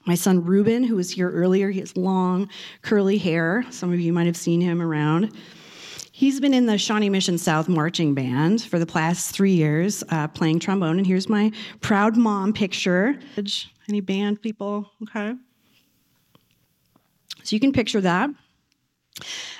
My 0.07 0.15
son 0.15 0.45
Ruben, 0.45 0.85
who 0.85 0.95
was 0.95 1.11
here 1.11 1.29
earlier, 1.29 1.69
he 1.69 1.81
has 1.81 1.97
long, 1.97 2.47
curly 2.81 3.17
hair. 3.17 3.65
Some 3.69 3.91
of 3.91 3.99
you 3.99 4.13
might 4.13 4.25
have 4.25 4.37
seen 4.37 4.61
him 4.61 4.81
around. 4.81 5.37
He's 6.13 6.39
been 6.39 6.53
in 6.53 6.65
the 6.65 6.77
Shawnee 6.77 7.09
Mission 7.09 7.37
South 7.37 7.67
Marching 7.67 8.15
Band 8.15 8.63
for 8.63 8.79
the 8.79 8.85
past 8.85 9.35
three 9.35 9.51
years, 9.51 10.05
uh, 10.09 10.29
playing 10.29 10.59
trombone. 10.59 10.97
And 10.97 11.05
here's 11.05 11.27
my 11.27 11.51
proud 11.81 12.15
mom 12.15 12.53
picture. 12.53 13.19
Any 13.89 13.99
band 13.99 14.41
people? 14.41 14.89
Okay. 15.03 15.35
So 17.43 17.55
you 17.55 17.59
can 17.59 17.73
picture 17.73 17.99
that. 17.99 18.29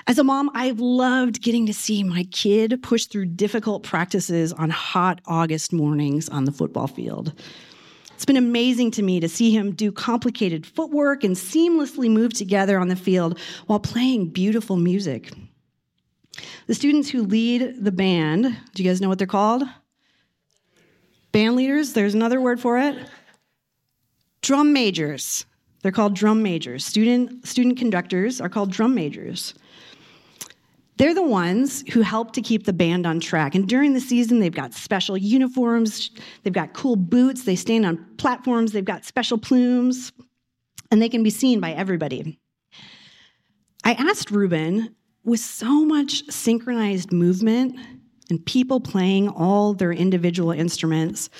As 0.06 0.18
a 0.18 0.24
mom, 0.24 0.50
I've 0.54 0.80
loved 0.80 1.42
getting 1.42 1.66
to 1.66 1.74
see 1.74 2.02
my 2.02 2.24
kid 2.30 2.82
push 2.82 3.04
through 3.04 3.26
difficult 3.26 3.82
practices 3.82 4.54
on 4.54 4.70
hot 4.70 5.20
August 5.26 5.74
mornings 5.74 6.30
on 6.30 6.46
the 6.46 6.52
football 6.52 6.86
field. 6.86 7.34
It's 8.18 8.24
been 8.24 8.36
amazing 8.36 8.90
to 8.90 9.02
me 9.04 9.20
to 9.20 9.28
see 9.28 9.52
him 9.52 9.76
do 9.76 9.92
complicated 9.92 10.66
footwork 10.66 11.22
and 11.22 11.36
seamlessly 11.36 12.10
move 12.10 12.34
together 12.34 12.80
on 12.80 12.88
the 12.88 12.96
field 12.96 13.38
while 13.68 13.78
playing 13.78 14.30
beautiful 14.30 14.76
music. 14.76 15.30
The 16.66 16.74
students 16.74 17.08
who 17.08 17.22
lead 17.22 17.84
the 17.84 17.92
band, 17.92 18.56
do 18.74 18.82
you 18.82 18.90
guys 18.90 19.00
know 19.00 19.08
what 19.08 19.18
they're 19.18 19.28
called? 19.28 19.62
Band 21.30 21.54
leaders, 21.54 21.92
there's 21.92 22.14
another 22.14 22.40
word 22.40 22.58
for 22.60 22.76
it. 22.76 23.08
Drum 24.42 24.72
majors. 24.72 25.46
They're 25.82 25.92
called 25.92 26.16
drum 26.16 26.42
majors. 26.42 26.84
Student, 26.84 27.46
student 27.46 27.78
conductors 27.78 28.40
are 28.40 28.48
called 28.48 28.72
drum 28.72 28.96
majors. 28.96 29.54
They're 30.98 31.14
the 31.14 31.22
ones 31.22 31.84
who 31.92 32.00
help 32.00 32.32
to 32.32 32.42
keep 32.42 32.64
the 32.64 32.72
band 32.72 33.06
on 33.06 33.20
track. 33.20 33.54
And 33.54 33.68
during 33.68 33.94
the 33.94 34.00
season, 34.00 34.40
they've 34.40 34.52
got 34.52 34.74
special 34.74 35.16
uniforms, 35.16 36.10
they've 36.42 36.52
got 36.52 36.74
cool 36.74 36.96
boots, 36.96 37.44
they 37.44 37.54
stand 37.54 37.86
on 37.86 38.04
platforms, 38.18 38.72
they've 38.72 38.84
got 38.84 39.04
special 39.04 39.38
plumes, 39.38 40.12
and 40.90 41.00
they 41.00 41.08
can 41.08 41.22
be 41.22 41.30
seen 41.30 41.60
by 41.60 41.70
everybody. 41.70 42.40
I 43.84 43.92
asked 43.92 44.32
Ruben, 44.32 44.96
with 45.24 45.38
so 45.38 45.84
much 45.84 46.28
synchronized 46.30 47.12
movement 47.12 47.78
and 48.28 48.44
people 48.44 48.80
playing 48.80 49.28
all 49.28 49.74
their 49.74 49.92
individual 49.92 50.50
instruments, 50.50 51.30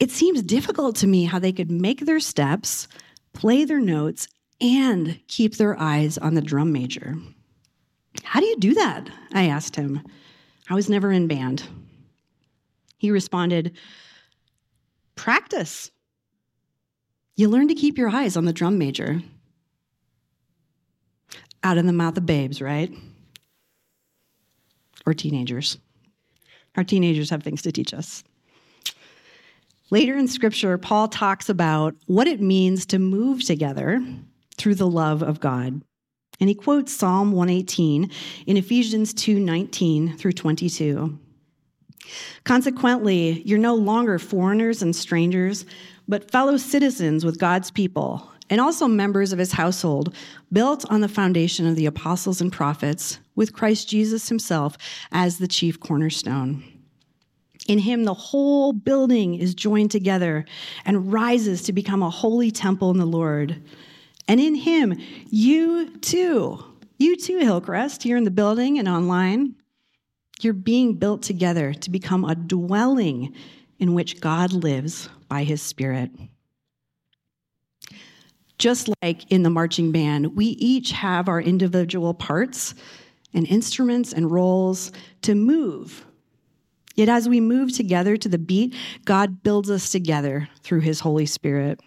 it 0.00 0.10
seems 0.10 0.40
difficult 0.42 0.96
to 0.96 1.06
me 1.06 1.24
how 1.24 1.38
they 1.38 1.52
could 1.52 1.70
make 1.70 2.06
their 2.06 2.20
steps, 2.20 2.88
play 3.34 3.66
their 3.66 3.80
notes, 3.80 4.28
and 4.62 5.20
keep 5.28 5.56
their 5.56 5.78
eyes 5.78 6.16
on 6.16 6.34
the 6.34 6.42
drum 6.42 6.72
major. 6.72 7.16
How 8.22 8.40
do 8.40 8.46
you 8.46 8.56
do 8.56 8.74
that? 8.74 9.08
I 9.32 9.48
asked 9.48 9.76
him. 9.76 10.00
I 10.70 10.74
was 10.74 10.88
never 10.88 11.10
in 11.10 11.26
band. 11.26 11.64
He 12.98 13.10
responded, 13.10 13.76
Practice. 15.14 15.90
You 17.36 17.48
learn 17.48 17.68
to 17.68 17.74
keep 17.74 17.98
your 17.98 18.08
eyes 18.08 18.36
on 18.36 18.44
the 18.44 18.52
drum 18.52 18.78
major. 18.78 19.20
Out 21.62 21.78
of 21.78 21.86
the 21.86 21.92
mouth 21.92 22.16
of 22.16 22.26
babes, 22.26 22.62
right? 22.62 22.92
Or 25.06 25.14
teenagers. 25.14 25.78
Our 26.76 26.84
teenagers 26.84 27.30
have 27.30 27.42
things 27.42 27.62
to 27.62 27.72
teach 27.72 27.94
us. 27.94 28.24
Later 29.90 30.16
in 30.16 30.28
scripture, 30.28 30.78
Paul 30.78 31.08
talks 31.08 31.48
about 31.48 31.94
what 32.06 32.26
it 32.26 32.40
means 32.40 32.86
to 32.86 32.98
move 32.98 33.44
together 33.44 34.04
through 34.56 34.74
the 34.76 34.88
love 34.88 35.22
of 35.22 35.40
God. 35.40 35.82
And 36.40 36.48
he 36.48 36.54
quotes 36.54 36.92
Psalm 36.92 37.32
118 37.32 38.10
in 38.46 38.56
Ephesians 38.56 39.14
2 39.14 39.38
19 39.38 40.16
through 40.16 40.32
22. 40.32 41.18
Consequently, 42.44 43.42
you're 43.44 43.58
no 43.58 43.74
longer 43.74 44.18
foreigners 44.18 44.82
and 44.82 44.94
strangers, 44.94 45.64
but 46.06 46.30
fellow 46.30 46.56
citizens 46.56 47.24
with 47.24 47.38
God's 47.38 47.70
people, 47.70 48.30
and 48.50 48.60
also 48.60 48.86
members 48.86 49.32
of 49.32 49.38
his 49.38 49.52
household, 49.52 50.14
built 50.52 50.84
on 50.90 51.00
the 51.00 51.08
foundation 51.08 51.66
of 51.66 51.76
the 51.76 51.86
apostles 51.86 52.40
and 52.40 52.52
prophets, 52.52 53.18
with 53.34 53.54
Christ 53.54 53.88
Jesus 53.88 54.28
himself 54.28 54.76
as 55.12 55.38
the 55.38 55.48
chief 55.48 55.80
cornerstone. 55.80 56.62
In 57.66 57.78
him, 57.78 58.04
the 58.04 58.14
whole 58.14 58.74
building 58.74 59.34
is 59.34 59.54
joined 59.54 59.90
together 59.90 60.44
and 60.84 61.10
rises 61.10 61.62
to 61.62 61.72
become 61.72 62.02
a 62.02 62.10
holy 62.10 62.50
temple 62.50 62.90
in 62.90 62.98
the 62.98 63.06
Lord. 63.06 63.62
And 64.26 64.40
in 64.40 64.54
him, 64.54 64.98
you 65.28 65.96
too, 65.98 66.62
you 66.98 67.16
too, 67.16 67.38
Hillcrest, 67.38 68.02
here 68.02 68.16
in 68.16 68.24
the 68.24 68.30
building 68.30 68.78
and 68.78 68.88
online, 68.88 69.54
you're 70.40 70.52
being 70.52 70.94
built 70.94 71.22
together 71.22 71.74
to 71.74 71.90
become 71.90 72.24
a 72.24 72.34
dwelling 72.34 73.34
in 73.78 73.94
which 73.94 74.20
God 74.20 74.52
lives 74.52 75.08
by 75.28 75.44
his 75.44 75.60
Spirit. 75.60 76.10
Just 78.58 78.88
like 79.02 79.30
in 79.30 79.42
the 79.42 79.50
marching 79.50 79.92
band, 79.92 80.36
we 80.36 80.46
each 80.46 80.92
have 80.92 81.28
our 81.28 81.40
individual 81.40 82.14
parts 82.14 82.74
and 83.34 83.46
instruments 83.48 84.12
and 84.12 84.30
roles 84.30 84.92
to 85.22 85.34
move. 85.34 86.06
Yet 86.94 87.08
as 87.08 87.28
we 87.28 87.40
move 87.40 87.72
together 87.72 88.16
to 88.16 88.28
the 88.28 88.38
beat, 88.38 88.74
God 89.04 89.42
builds 89.42 89.70
us 89.70 89.90
together 89.90 90.48
through 90.60 90.80
his 90.80 91.00
Holy 91.00 91.26
Spirit. 91.26 91.80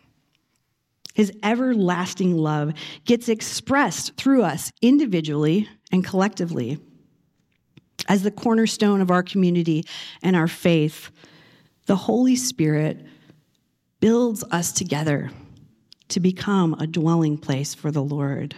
His 1.17 1.31
everlasting 1.41 2.37
love 2.37 2.75
gets 3.05 3.27
expressed 3.27 4.15
through 4.17 4.43
us 4.43 4.71
individually 4.83 5.67
and 5.91 6.05
collectively 6.05 6.77
as 8.07 8.21
the 8.21 8.29
cornerstone 8.29 9.01
of 9.01 9.09
our 9.09 9.23
community 9.23 9.83
and 10.21 10.35
our 10.35 10.47
faith, 10.47 11.09
the 11.87 11.95
Holy 11.95 12.35
Spirit 12.35 13.03
builds 13.99 14.43
us 14.51 14.71
together 14.71 15.31
to 16.09 16.19
become 16.19 16.75
a 16.75 16.85
dwelling 16.85 17.39
place 17.39 17.73
for 17.73 17.89
the 17.89 18.03
Lord. 18.03 18.53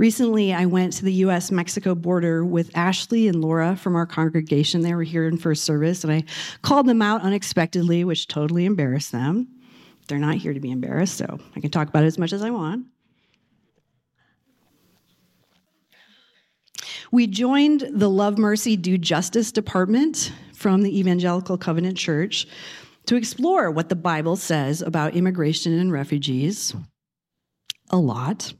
Recently, 0.00 0.54
I 0.54 0.64
went 0.64 0.94
to 0.94 1.04
the 1.04 1.12
US 1.26 1.50
Mexico 1.50 1.94
border 1.94 2.42
with 2.42 2.74
Ashley 2.74 3.28
and 3.28 3.42
Laura 3.42 3.76
from 3.76 3.94
our 3.96 4.06
congregation. 4.06 4.80
They 4.80 4.94
were 4.94 5.02
here 5.02 5.28
in 5.28 5.36
first 5.36 5.62
service, 5.62 6.04
and 6.04 6.10
I 6.10 6.24
called 6.62 6.86
them 6.86 7.02
out 7.02 7.20
unexpectedly, 7.20 8.02
which 8.04 8.26
totally 8.26 8.64
embarrassed 8.64 9.12
them. 9.12 9.46
They're 10.08 10.16
not 10.16 10.36
here 10.36 10.54
to 10.54 10.58
be 10.58 10.70
embarrassed, 10.70 11.18
so 11.18 11.38
I 11.54 11.60
can 11.60 11.70
talk 11.70 11.86
about 11.88 12.04
it 12.04 12.06
as 12.06 12.16
much 12.16 12.32
as 12.32 12.40
I 12.42 12.48
want. 12.48 12.86
We 17.12 17.26
joined 17.26 17.86
the 17.92 18.08
Love 18.08 18.38
Mercy 18.38 18.78
Do 18.78 18.96
Justice 18.96 19.52
department 19.52 20.32
from 20.54 20.80
the 20.80 20.98
Evangelical 20.98 21.58
Covenant 21.58 21.98
Church 21.98 22.46
to 23.04 23.16
explore 23.16 23.70
what 23.70 23.90
the 23.90 23.96
Bible 23.96 24.36
says 24.36 24.80
about 24.80 25.14
immigration 25.14 25.78
and 25.78 25.92
refugees 25.92 26.74
a 27.90 27.98
lot, 27.98 28.54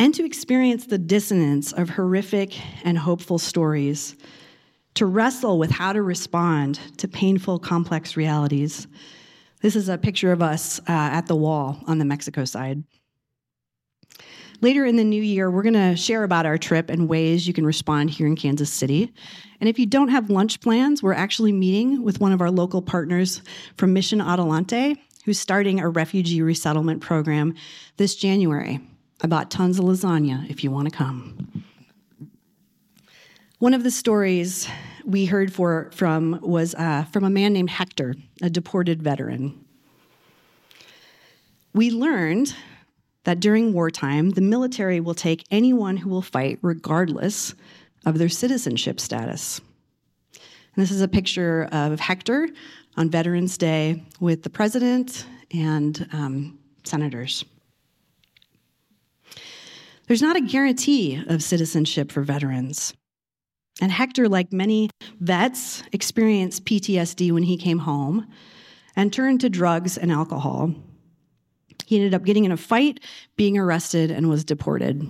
and 0.00 0.14
to 0.14 0.24
experience 0.24 0.86
the 0.86 0.96
dissonance 0.96 1.72
of 1.72 1.90
horrific 1.90 2.58
and 2.86 2.96
hopeful 2.96 3.38
stories, 3.38 4.16
to 4.94 5.04
wrestle 5.04 5.58
with 5.58 5.70
how 5.70 5.92
to 5.92 6.00
respond 6.00 6.80
to 6.96 7.06
painful, 7.06 7.58
complex 7.58 8.16
realities. 8.16 8.88
This 9.60 9.76
is 9.76 9.90
a 9.90 9.98
picture 9.98 10.32
of 10.32 10.40
us 10.40 10.78
uh, 10.80 10.82
at 10.88 11.26
the 11.26 11.36
wall 11.36 11.78
on 11.86 11.98
the 11.98 12.06
Mexico 12.06 12.46
side. 12.46 12.82
Later 14.62 14.86
in 14.86 14.96
the 14.96 15.04
new 15.04 15.22
year, 15.22 15.50
we're 15.50 15.62
going 15.62 15.74
to 15.74 15.96
share 15.96 16.24
about 16.24 16.46
our 16.46 16.56
trip 16.56 16.88
and 16.88 17.06
ways 17.06 17.46
you 17.46 17.52
can 17.52 17.66
respond 17.66 18.08
here 18.08 18.26
in 18.26 18.36
Kansas 18.36 18.72
City. 18.72 19.12
And 19.60 19.68
if 19.68 19.78
you 19.78 19.84
don't 19.84 20.08
have 20.08 20.30
lunch 20.30 20.62
plans, 20.62 21.02
we're 21.02 21.12
actually 21.12 21.52
meeting 21.52 22.02
with 22.02 22.20
one 22.20 22.32
of 22.32 22.40
our 22.40 22.50
local 22.50 22.80
partners 22.80 23.42
from 23.76 23.92
Mission 23.92 24.22
Adelante, 24.22 24.96
who's 25.26 25.38
starting 25.38 25.78
a 25.78 25.90
refugee 25.90 26.40
resettlement 26.40 27.02
program 27.02 27.54
this 27.98 28.14
January. 28.14 28.80
I 29.22 29.26
bought 29.26 29.50
tons 29.50 29.78
of 29.78 29.84
lasagna 29.84 30.48
if 30.48 30.64
you 30.64 30.70
want 30.70 30.90
to 30.90 30.96
come. 30.96 31.64
One 33.58 33.74
of 33.74 33.84
the 33.84 33.90
stories 33.90 34.66
we 35.04 35.26
heard 35.26 35.52
for, 35.52 35.90
from 35.92 36.40
was 36.42 36.74
uh, 36.74 37.04
from 37.12 37.24
a 37.24 37.30
man 37.30 37.52
named 37.52 37.68
Hector, 37.68 38.14
a 38.40 38.48
deported 38.48 39.02
veteran. 39.02 39.62
We 41.74 41.90
learned 41.90 42.54
that 43.24 43.40
during 43.40 43.74
wartime, 43.74 44.30
the 44.30 44.40
military 44.40 45.00
will 45.00 45.14
take 45.14 45.44
anyone 45.50 45.98
who 45.98 46.08
will 46.08 46.22
fight, 46.22 46.58
regardless 46.62 47.54
of 48.06 48.16
their 48.16 48.30
citizenship 48.30 48.98
status. 48.98 49.60
And 50.32 50.82
this 50.82 50.90
is 50.90 51.02
a 51.02 51.08
picture 51.08 51.68
of 51.70 52.00
Hector 52.00 52.48
on 52.96 53.10
Veterans 53.10 53.58
Day 53.58 54.02
with 54.20 54.42
the 54.42 54.50
president 54.50 55.26
and 55.52 56.08
um, 56.12 56.58
senators. 56.84 57.44
There's 60.10 60.22
not 60.22 60.34
a 60.34 60.40
guarantee 60.40 61.22
of 61.28 61.40
citizenship 61.40 62.10
for 62.10 62.22
veterans. 62.22 62.94
And 63.80 63.92
Hector, 63.92 64.28
like 64.28 64.52
many 64.52 64.90
vets, 65.20 65.84
experienced 65.92 66.64
PTSD 66.64 67.30
when 67.30 67.44
he 67.44 67.56
came 67.56 67.78
home 67.78 68.26
and 68.96 69.12
turned 69.12 69.40
to 69.42 69.48
drugs 69.48 69.96
and 69.96 70.10
alcohol 70.10 70.74
he 71.86 71.94
ended 71.94 72.12
up 72.12 72.24
getting 72.24 72.44
in 72.44 72.50
a 72.50 72.56
fight, 72.56 72.98
being 73.36 73.56
arrested, 73.56 74.10
and 74.10 74.28
was 74.28 74.44
deported. 74.44 75.08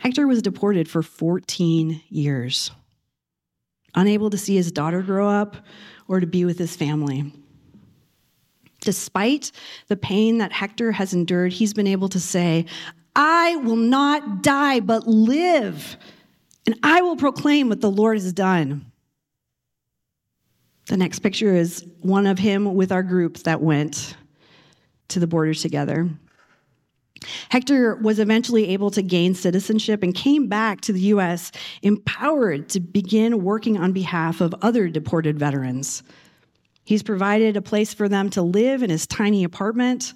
Hector 0.00 0.26
was 0.26 0.42
deported 0.42 0.88
for 0.88 1.00
14 1.00 2.02
years, 2.08 2.72
unable 3.94 4.30
to 4.30 4.38
see 4.38 4.56
his 4.56 4.72
daughter 4.72 5.02
grow 5.02 5.28
up 5.28 5.56
or 6.08 6.18
to 6.18 6.26
be 6.26 6.44
with 6.44 6.58
his 6.58 6.74
family. 6.74 7.32
Despite 8.80 9.52
the 9.86 9.96
pain 9.96 10.38
that 10.38 10.52
Hector 10.52 10.90
has 10.90 11.12
endured, 11.14 11.52
he's 11.52 11.74
been 11.74 11.86
able 11.86 12.08
to 12.08 12.18
say, 12.18 12.66
I 13.22 13.56
will 13.56 13.76
not 13.76 14.42
die, 14.42 14.80
but 14.80 15.06
live, 15.06 15.98
and 16.64 16.74
I 16.82 17.02
will 17.02 17.16
proclaim 17.16 17.68
what 17.68 17.82
the 17.82 17.90
Lord 17.90 18.16
has 18.16 18.32
done. 18.32 18.90
The 20.86 20.96
next 20.96 21.18
picture 21.18 21.54
is 21.54 21.84
one 22.00 22.26
of 22.26 22.38
him 22.38 22.74
with 22.74 22.90
our 22.90 23.02
group 23.02 23.36
that 23.40 23.60
went 23.60 24.16
to 25.08 25.20
the 25.20 25.26
border 25.26 25.52
together. 25.52 26.08
Hector 27.50 27.96
was 27.96 28.20
eventually 28.20 28.68
able 28.68 28.90
to 28.92 29.02
gain 29.02 29.34
citizenship 29.34 30.02
and 30.02 30.14
came 30.14 30.46
back 30.46 30.80
to 30.80 30.92
the 30.94 31.00
U.S. 31.00 31.52
empowered 31.82 32.70
to 32.70 32.80
begin 32.80 33.44
working 33.44 33.76
on 33.76 33.92
behalf 33.92 34.40
of 34.40 34.54
other 34.62 34.88
deported 34.88 35.38
veterans. 35.38 36.02
He's 36.84 37.02
provided 37.02 37.58
a 37.58 37.62
place 37.62 37.92
for 37.92 38.08
them 38.08 38.30
to 38.30 38.40
live 38.40 38.82
in 38.82 38.88
his 38.88 39.06
tiny 39.06 39.44
apartment. 39.44 40.14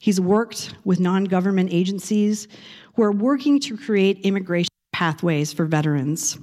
He's 0.00 0.20
worked 0.20 0.74
with 0.84 0.98
non 0.98 1.24
government 1.24 1.70
agencies 1.72 2.48
who 2.94 3.04
are 3.04 3.12
working 3.12 3.60
to 3.60 3.76
create 3.76 4.18
immigration 4.22 4.74
pathways 4.92 5.52
for 5.52 5.66
veterans. 5.66 6.36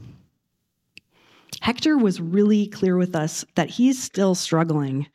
Hector 1.62 1.98
was 1.98 2.22
really 2.22 2.67
clear 2.67 2.96
with 2.96 3.17
us 3.17 3.43
that 3.56 3.70
he's 3.70 4.02
still 4.02 4.36
struggling 4.36 5.08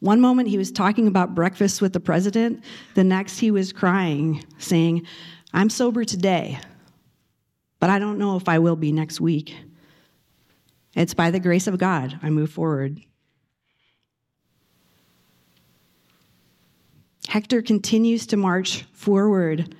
one 0.00 0.20
moment 0.20 0.48
he 0.48 0.58
was 0.58 0.72
talking 0.72 1.06
about 1.06 1.34
breakfast 1.34 1.82
with 1.82 1.92
the 1.92 2.00
president, 2.00 2.64
the 2.94 3.04
next 3.04 3.38
he 3.38 3.50
was 3.50 3.70
crying, 3.72 4.42
saying, 4.56 5.06
I'm 5.52 5.68
sober 5.68 6.04
today, 6.04 6.58
but 7.78 7.90
I 7.90 7.98
don't 7.98 8.18
know 8.18 8.36
if 8.36 8.48
I 8.48 8.58
will 8.58 8.76
be 8.76 8.92
next 8.92 9.20
week. 9.20 9.54
It's 10.96 11.12
by 11.12 11.30
the 11.30 11.38
grace 11.38 11.66
of 11.66 11.78
God 11.78 12.18
I 12.22 12.30
move 12.30 12.50
forward. 12.50 13.00
Hector 17.30 17.62
continues 17.62 18.26
to 18.26 18.36
march 18.36 18.82
forward 18.92 19.76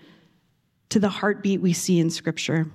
to 0.88 1.00
the 1.00 1.08
heartbeat 1.08 1.60
we 1.60 1.72
see 1.72 1.98
in 1.98 2.08
Scripture. 2.08 2.70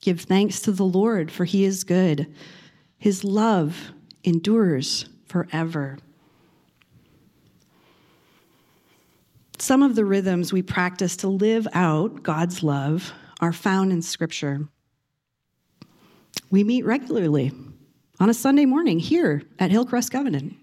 Give 0.00 0.20
thanks 0.20 0.60
to 0.60 0.70
the 0.70 0.84
Lord, 0.84 1.32
for 1.32 1.44
he 1.44 1.64
is 1.64 1.82
good. 1.82 2.32
His 2.96 3.24
love 3.24 3.90
endures 4.22 5.06
forever. 5.26 5.98
Some 9.58 9.82
of 9.82 9.96
the 9.96 10.04
rhythms 10.04 10.52
we 10.52 10.62
practice 10.62 11.16
to 11.16 11.28
live 11.28 11.66
out 11.72 12.22
God's 12.22 12.62
love 12.62 13.12
are 13.40 13.52
found 13.52 13.90
in 13.90 14.00
Scripture. 14.00 14.68
We 16.52 16.62
meet 16.62 16.84
regularly 16.84 17.50
on 18.20 18.30
a 18.30 18.34
Sunday 18.34 18.64
morning 18.64 19.00
here 19.00 19.42
at 19.58 19.72
Hillcrest 19.72 20.12
Covenant, 20.12 20.54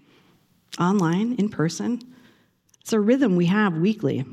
online, 0.80 1.34
in 1.34 1.50
person. 1.50 2.00
It's 2.82 2.92
a 2.92 3.00
rhythm 3.00 3.36
we 3.36 3.46
have 3.46 3.78
weekly. 3.78 4.24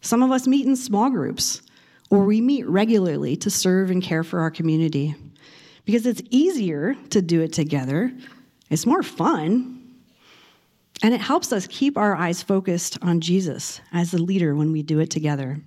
Some 0.00 0.22
of 0.22 0.30
us 0.30 0.46
meet 0.46 0.66
in 0.66 0.76
small 0.76 1.10
groups 1.10 1.62
or 2.10 2.24
we 2.24 2.40
meet 2.40 2.66
regularly 2.66 3.36
to 3.36 3.50
serve 3.50 3.90
and 3.90 4.02
care 4.02 4.22
for 4.22 4.40
our 4.40 4.50
community. 4.50 5.14
Because 5.84 6.06
it's 6.06 6.22
easier 6.30 6.94
to 7.10 7.22
do 7.22 7.40
it 7.40 7.52
together, 7.52 8.12
it's 8.70 8.86
more 8.86 9.02
fun, 9.02 9.94
and 11.02 11.14
it 11.14 11.20
helps 11.20 11.52
us 11.52 11.66
keep 11.68 11.96
our 11.96 12.16
eyes 12.16 12.42
focused 12.42 12.98
on 13.02 13.20
Jesus 13.20 13.80
as 13.92 14.10
the 14.10 14.22
leader 14.22 14.54
when 14.54 14.72
we 14.72 14.82
do 14.82 14.98
it 14.98 15.10
together. 15.10 15.60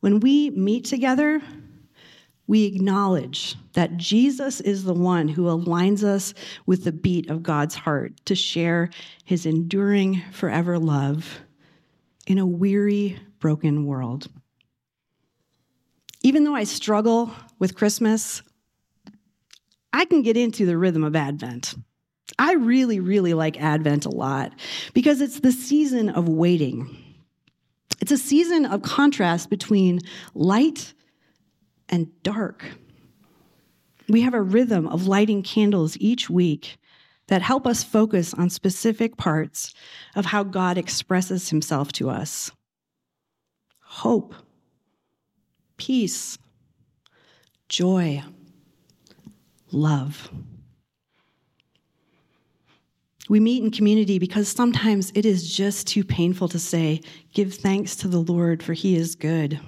When 0.00 0.20
we 0.20 0.50
meet 0.50 0.84
together, 0.84 1.40
we 2.46 2.64
acknowledge 2.64 3.56
that 3.74 3.96
Jesus 3.96 4.60
is 4.60 4.84
the 4.84 4.94
one 4.94 5.28
who 5.28 5.44
aligns 5.44 6.02
us 6.02 6.34
with 6.66 6.84
the 6.84 6.92
beat 6.92 7.30
of 7.30 7.42
God's 7.42 7.74
heart 7.74 8.12
to 8.26 8.34
share 8.34 8.90
his 9.24 9.46
enduring, 9.46 10.22
forever 10.32 10.78
love 10.78 11.40
in 12.26 12.38
a 12.38 12.46
weary, 12.46 13.18
broken 13.38 13.86
world. 13.86 14.28
Even 16.22 16.44
though 16.44 16.54
I 16.54 16.64
struggle 16.64 17.30
with 17.58 17.74
Christmas, 17.74 18.42
I 19.92 20.04
can 20.04 20.22
get 20.22 20.36
into 20.36 20.66
the 20.66 20.78
rhythm 20.78 21.04
of 21.04 21.16
Advent. 21.16 21.74
I 22.38 22.54
really, 22.54 23.00
really 23.00 23.34
like 23.34 23.60
Advent 23.60 24.06
a 24.06 24.10
lot 24.10 24.52
because 24.94 25.20
it's 25.20 25.40
the 25.40 25.52
season 25.52 26.08
of 26.08 26.28
waiting. 26.28 26.96
It's 28.00 28.12
a 28.12 28.18
season 28.18 28.64
of 28.64 28.82
contrast 28.82 29.50
between 29.50 30.00
light 30.34 30.92
and 31.88 32.10
dark. 32.22 32.64
We 34.08 34.22
have 34.22 34.34
a 34.34 34.42
rhythm 34.42 34.86
of 34.86 35.06
lighting 35.06 35.42
candles 35.42 35.96
each 35.98 36.28
week 36.28 36.78
that 37.28 37.42
help 37.42 37.66
us 37.66 37.84
focus 37.84 38.34
on 38.34 38.50
specific 38.50 39.16
parts 39.16 39.74
of 40.14 40.26
how 40.26 40.42
God 40.42 40.76
expresses 40.76 41.48
himself 41.48 41.92
to 41.92 42.10
us 42.10 42.50
hope, 43.80 44.34
peace, 45.76 46.38
joy, 47.68 48.22
love. 49.70 50.30
We 53.28 53.38
meet 53.38 53.62
in 53.62 53.70
community 53.70 54.18
because 54.18 54.48
sometimes 54.48 55.12
it 55.14 55.24
is 55.24 55.54
just 55.54 55.86
too 55.86 56.04
painful 56.04 56.48
to 56.48 56.58
say, 56.58 57.00
Give 57.32 57.52
thanks 57.52 57.96
to 57.96 58.08
the 58.08 58.20
Lord, 58.20 58.62
for 58.62 58.72
he 58.72 58.96
is 58.96 59.14
good. 59.14 59.60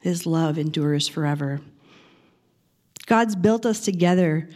His 0.00 0.26
love 0.26 0.58
endures 0.58 1.08
forever. 1.08 1.60
God's 3.06 3.36
built 3.36 3.66
us 3.66 3.80
together 3.80 4.48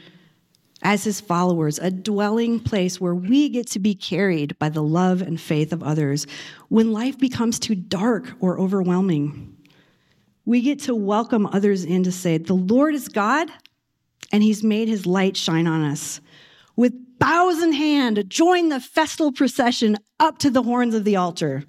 as 0.82 1.04
his 1.04 1.20
followers, 1.20 1.78
a 1.78 1.90
dwelling 1.90 2.60
place 2.60 3.00
where 3.00 3.14
we 3.14 3.48
get 3.48 3.66
to 3.68 3.78
be 3.78 3.94
carried 3.94 4.58
by 4.58 4.68
the 4.68 4.82
love 4.82 5.22
and 5.22 5.40
faith 5.40 5.72
of 5.72 5.82
others 5.82 6.26
when 6.68 6.92
life 6.92 7.18
becomes 7.18 7.58
too 7.58 7.74
dark 7.74 8.32
or 8.40 8.58
overwhelming. 8.58 9.56
We 10.44 10.60
get 10.60 10.80
to 10.80 10.94
welcome 10.94 11.46
others 11.46 11.84
in 11.84 12.04
to 12.04 12.12
say, 12.12 12.36
The 12.36 12.54
Lord 12.54 12.94
is 12.94 13.08
God, 13.08 13.50
and 14.30 14.42
he's 14.42 14.62
made 14.62 14.88
his 14.88 15.06
light 15.06 15.36
shine 15.36 15.66
on 15.66 15.82
us. 15.82 16.20
With 16.76 16.92
bows 17.18 17.62
in 17.62 17.72
hand, 17.72 18.24
join 18.28 18.68
the 18.68 18.80
festal 18.80 19.32
procession 19.32 19.96
up 20.20 20.38
to 20.38 20.50
the 20.50 20.62
horns 20.62 20.94
of 20.94 21.04
the 21.04 21.16
altar. 21.16 21.64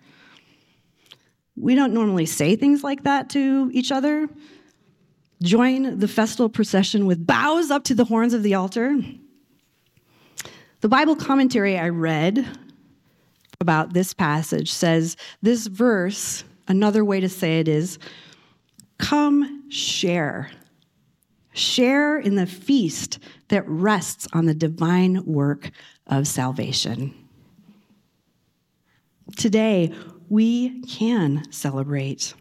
We 1.56 1.76
don't 1.76 1.94
normally 1.94 2.26
say 2.26 2.56
things 2.56 2.84
like 2.84 3.04
that 3.04 3.30
to 3.32 3.70
each 3.74 3.92
other. 3.92 4.28
Join 5.42 6.00
the 6.00 6.08
festal 6.08 6.50
procession 6.50 7.06
with 7.06 7.26
bows 7.26 7.72
up 7.72 7.84
to 7.86 7.96
the 7.96 8.06
horns 8.06 8.34
of 8.34 8.44
the 8.44 8.56
altar. 8.56 8.98
The 10.82 10.90
Bible 10.90 11.16
commentary 11.16 11.78
I 11.78 11.90
read 11.90 12.46
about 13.60 13.94
this 13.94 14.14
passage 14.14 14.72
says 14.72 15.18
this 15.42 15.68
verse, 15.68 16.44
another 16.68 17.04
way 17.04 17.20
to 17.20 17.30
say 17.30 17.60
it 17.60 17.68
is, 17.68 18.00
come 18.98 19.70
share. 19.70 20.52
Share 21.54 22.20
in 22.20 22.36
the 22.36 22.46
feast 22.46 23.20
that 23.48 23.68
rests 23.68 24.28
on 24.34 24.46
the 24.46 24.54
divine 24.54 25.24
work 25.26 25.72
of 26.08 26.28
salvation. 26.28 27.14
Today, 29.38 29.94
we 30.30 30.82
can 30.82 31.52
celebrate. 31.52 32.34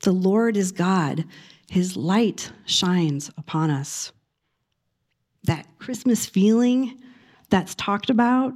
The 0.00 0.12
Lord 0.12 0.56
is 0.56 0.72
God, 0.72 1.24
His 1.68 1.96
light 1.96 2.52
shines 2.66 3.30
upon 3.36 3.70
us. 3.70 4.12
That 5.44 5.66
Christmas 5.78 6.26
feeling 6.26 7.00
that's 7.50 7.74
talked 7.74 8.10
about 8.10 8.54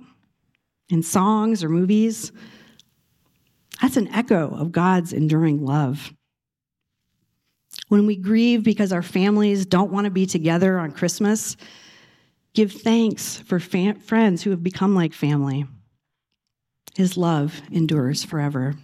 in 0.88 1.02
songs 1.02 1.62
or 1.62 1.68
movies, 1.68 2.32
that's 3.80 3.96
an 3.96 4.08
echo 4.08 4.48
of 4.54 4.72
God's 4.72 5.12
enduring 5.12 5.64
love. 5.64 6.12
When 7.88 8.06
we 8.06 8.16
grieve 8.16 8.62
because 8.62 8.92
our 8.92 9.02
families 9.02 9.64
don't 9.64 9.92
want 9.92 10.04
to 10.04 10.10
be 10.10 10.26
together 10.26 10.78
on 10.78 10.92
Christmas, 10.92 11.56
give 12.54 12.72
thanks 12.72 13.38
for 13.38 13.58
friends 13.60 14.42
who 14.42 14.50
have 14.50 14.62
become 14.62 14.94
like 14.94 15.14
family. 15.14 15.66
His 16.96 17.16
love 17.16 17.60
endures 17.70 18.24
forever. 18.24 18.74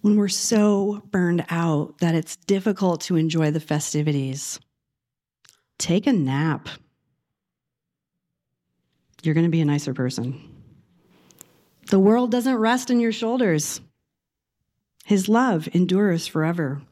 When 0.00 0.16
we're 0.16 0.28
so 0.28 1.02
burned 1.10 1.44
out 1.50 1.98
that 1.98 2.14
it's 2.14 2.36
difficult 2.36 3.00
to 3.02 3.16
enjoy 3.16 3.50
the 3.50 3.60
festivities, 3.60 4.60
take 5.78 6.06
a 6.06 6.12
nap. 6.12 6.68
You're 9.22 9.34
going 9.34 9.46
to 9.46 9.50
be 9.50 9.60
a 9.60 9.64
nicer 9.64 9.94
person. 9.94 10.40
The 11.90 11.98
world 11.98 12.30
doesn't 12.30 12.54
rest 12.54 12.90
on 12.90 13.00
your 13.00 13.12
shoulders. 13.12 13.80
His 15.04 15.28
love 15.28 15.68
endures 15.72 16.26
forever. 16.26 16.82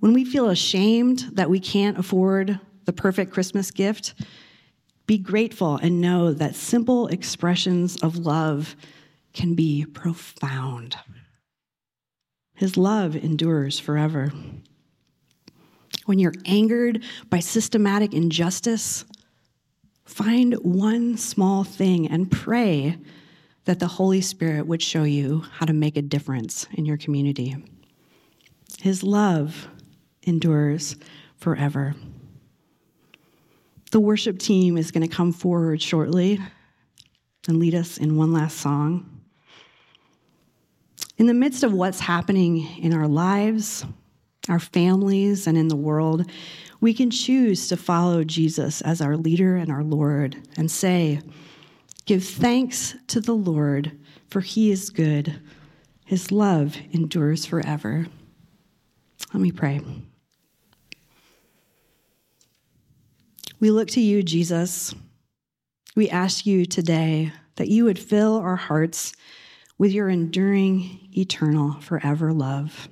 When 0.00 0.12
we 0.12 0.24
feel 0.24 0.48
ashamed 0.48 1.30
that 1.32 1.48
we 1.48 1.60
can't 1.60 1.98
afford 1.98 2.58
the 2.84 2.92
perfect 2.92 3.32
Christmas 3.32 3.70
gift, 3.70 4.14
be 5.06 5.18
grateful 5.18 5.76
and 5.76 6.00
know 6.00 6.32
that 6.32 6.54
simple 6.54 7.08
expressions 7.08 7.96
of 8.02 8.18
love 8.18 8.76
can 9.32 9.54
be 9.54 9.84
profound. 9.84 10.96
His 12.54 12.76
love 12.76 13.16
endures 13.16 13.78
forever. 13.78 14.32
When 16.06 16.18
you're 16.18 16.34
angered 16.44 17.02
by 17.30 17.40
systematic 17.40 18.12
injustice, 18.12 19.04
find 20.04 20.54
one 20.54 21.16
small 21.16 21.64
thing 21.64 22.08
and 22.08 22.30
pray 22.30 22.98
that 23.64 23.78
the 23.78 23.86
Holy 23.86 24.20
Spirit 24.20 24.66
would 24.66 24.82
show 24.82 25.04
you 25.04 25.44
how 25.52 25.66
to 25.66 25.72
make 25.72 25.96
a 25.96 26.02
difference 26.02 26.66
in 26.72 26.84
your 26.84 26.96
community. 26.96 27.56
His 28.80 29.02
love 29.02 29.68
endures 30.22 30.96
forever. 31.36 31.94
The 33.92 34.00
worship 34.00 34.38
team 34.38 34.78
is 34.78 34.90
going 34.90 35.06
to 35.06 35.14
come 35.14 35.32
forward 35.32 35.82
shortly 35.82 36.40
and 37.46 37.58
lead 37.58 37.74
us 37.74 37.98
in 37.98 38.16
one 38.16 38.32
last 38.32 38.56
song. 38.56 39.20
In 41.18 41.26
the 41.26 41.34
midst 41.34 41.62
of 41.62 41.74
what's 41.74 42.00
happening 42.00 42.66
in 42.78 42.94
our 42.94 43.06
lives, 43.06 43.84
our 44.48 44.58
families, 44.58 45.46
and 45.46 45.58
in 45.58 45.68
the 45.68 45.76
world, 45.76 46.24
we 46.80 46.94
can 46.94 47.10
choose 47.10 47.68
to 47.68 47.76
follow 47.76 48.24
Jesus 48.24 48.80
as 48.80 49.02
our 49.02 49.14
leader 49.14 49.56
and 49.56 49.70
our 49.70 49.84
Lord 49.84 50.38
and 50.56 50.70
say, 50.70 51.20
Give 52.06 52.24
thanks 52.24 52.96
to 53.08 53.20
the 53.20 53.34
Lord, 53.34 53.92
for 54.28 54.40
he 54.40 54.70
is 54.70 54.88
good. 54.88 55.38
His 56.06 56.32
love 56.32 56.76
endures 56.92 57.44
forever. 57.44 58.06
Let 59.34 59.42
me 59.42 59.52
pray. 59.52 59.82
We 63.62 63.70
look 63.70 63.86
to 63.90 64.00
you, 64.00 64.24
Jesus. 64.24 64.92
We 65.94 66.10
ask 66.10 66.46
you 66.46 66.66
today 66.66 67.32
that 67.54 67.68
you 67.68 67.84
would 67.84 67.96
fill 67.96 68.38
our 68.38 68.56
hearts 68.56 69.12
with 69.78 69.92
your 69.92 70.08
enduring, 70.08 71.08
eternal, 71.16 71.80
forever 71.80 72.32
love. 72.32 72.88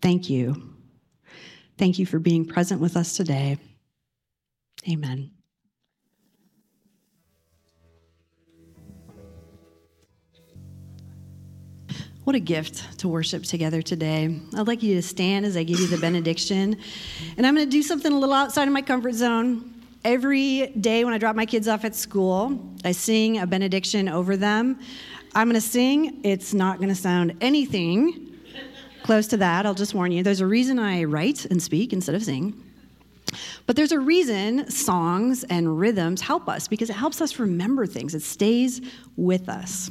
Thank 0.00 0.30
you. 0.30 0.72
Thank 1.76 1.98
you 1.98 2.06
for 2.06 2.18
being 2.18 2.46
present 2.46 2.80
with 2.80 2.96
us 2.96 3.14
today. 3.14 3.58
Amen. 4.90 5.37
What 12.28 12.34
a 12.34 12.40
gift 12.40 12.98
to 12.98 13.08
worship 13.08 13.44
together 13.44 13.80
today. 13.80 14.38
I'd 14.54 14.66
like 14.66 14.82
you 14.82 14.96
to 14.96 15.00
stand 15.00 15.46
as 15.46 15.56
I 15.56 15.62
give 15.62 15.80
you 15.80 15.86
the 15.86 15.96
benediction. 15.96 16.76
And 17.38 17.46
I'm 17.46 17.54
going 17.54 17.66
to 17.66 17.70
do 17.70 17.82
something 17.82 18.12
a 18.12 18.18
little 18.18 18.34
outside 18.34 18.68
of 18.68 18.74
my 18.74 18.82
comfort 18.82 19.14
zone. 19.14 19.72
Every 20.04 20.66
day 20.78 21.06
when 21.06 21.14
I 21.14 21.16
drop 21.16 21.36
my 21.36 21.46
kids 21.46 21.68
off 21.68 21.86
at 21.86 21.96
school, 21.96 22.60
I 22.84 22.92
sing 22.92 23.38
a 23.38 23.46
benediction 23.46 24.10
over 24.10 24.36
them. 24.36 24.78
I'm 25.34 25.48
going 25.48 25.58
to 25.58 25.66
sing. 25.66 26.20
It's 26.22 26.52
not 26.52 26.76
going 26.76 26.90
to 26.90 26.94
sound 26.94 27.34
anything 27.40 28.36
close 29.04 29.26
to 29.28 29.38
that. 29.38 29.64
I'll 29.64 29.72
just 29.72 29.94
warn 29.94 30.12
you. 30.12 30.22
There's 30.22 30.42
a 30.42 30.46
reason 30.46 30.78
I 30.78 31.04
write 31.04 31.46
and 31.46 31.62
speak 31.62 31.94
instead 31.94 32.14
of 32.14 32.22
sing. 32.22 32.62
But 33.64 33.74
there's 33.74 33.92
a 33.92 34.00
reason 34.00 34.70
songs 34.70 35.44
and 35.44 35.80
rhythms 35.80 36.20
help 36.20 36.46
us 36.46 36.68
because 36.68 36.90
it 36.90 36.96
helps 36.96 37.22
us 37.22 37.38
remember 37.38 37.86
things, 37.86 38.14
it 38.14 38.20
stays 38.20 38.82
with 39.16 39.48
us. 39.48 39.90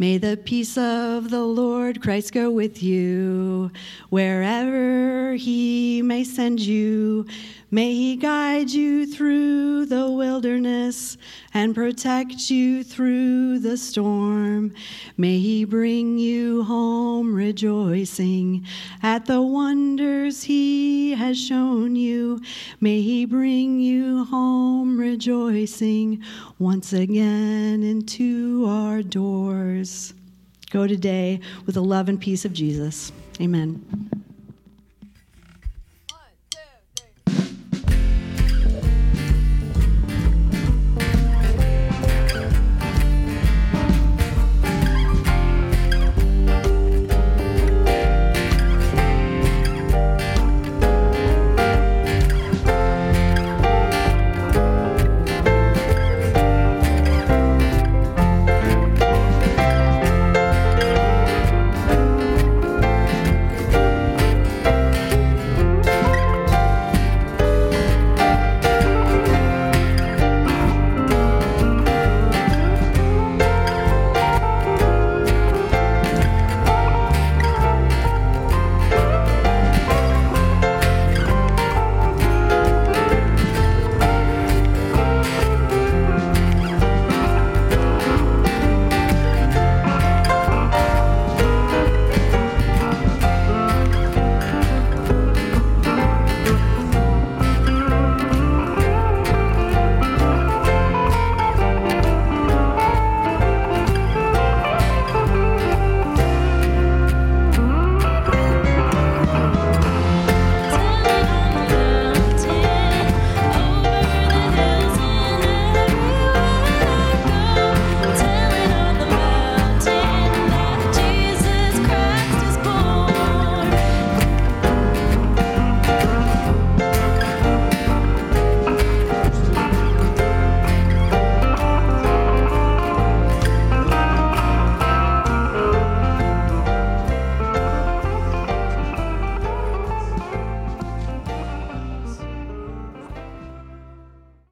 May 0.00 0.16
the 0.16 0.38
peace 0.42 0.78
of 0.78 1.28
the 1.28 1.42
Lord 1.42 2.00
Christ 2.00 2.32
go 2.32 2.50
with 2.50 2.82
you 2.82 3.70
wherever 4.08 5.34
he 5.34 6.00
may 6.00 6.24
send 6.24 6.58
you. 6.58 7.26
May 7.72 7.94
he 7.94 8.16
guide 8.16 8.70
you 8.70 9.06
through 9.06 9.86
the 9.86 10.10
wilderness 10.10 11.16
and 11.54 11.72
protect 11.72 12.50
you 12.50 12.82
through 12.82 13.60
the 13.60 13.76
storm. 13.76 14.74
May 15.16 15.38
he 15.38 15.64
bring 15.64 16.18
you 16.18 16.64
home 16.64 17.32
rejoicing 17.32 18.66
at 19.04 19.26
the 19.26 19.40
wonders 19.40 20.42
he 20.42 21.12
has 21.12 21.38
shown 21.38 21.94
you. 21.94 22.40
May 22.80 23.02
he 23.02 23.24
bring 23.24 23.78
you 23.78 24.24
home 24.24 24.98
rejoicing 24.98 26.24
once 26.58 26.92
again 26.92 27.84
into 27.84 28.64
our 28.66 29.00
doors. 29.00 30.12
Go 30.70 30.88
today 30.88 31.38
with 31.66 31.76
the 31.76 31.84
love 31.84 32.08
and 32.08 32.20
peace 32.20 32.44
of 32.44 32.52
Jesus. 32.52 33.12
Amen. 33.40 34.19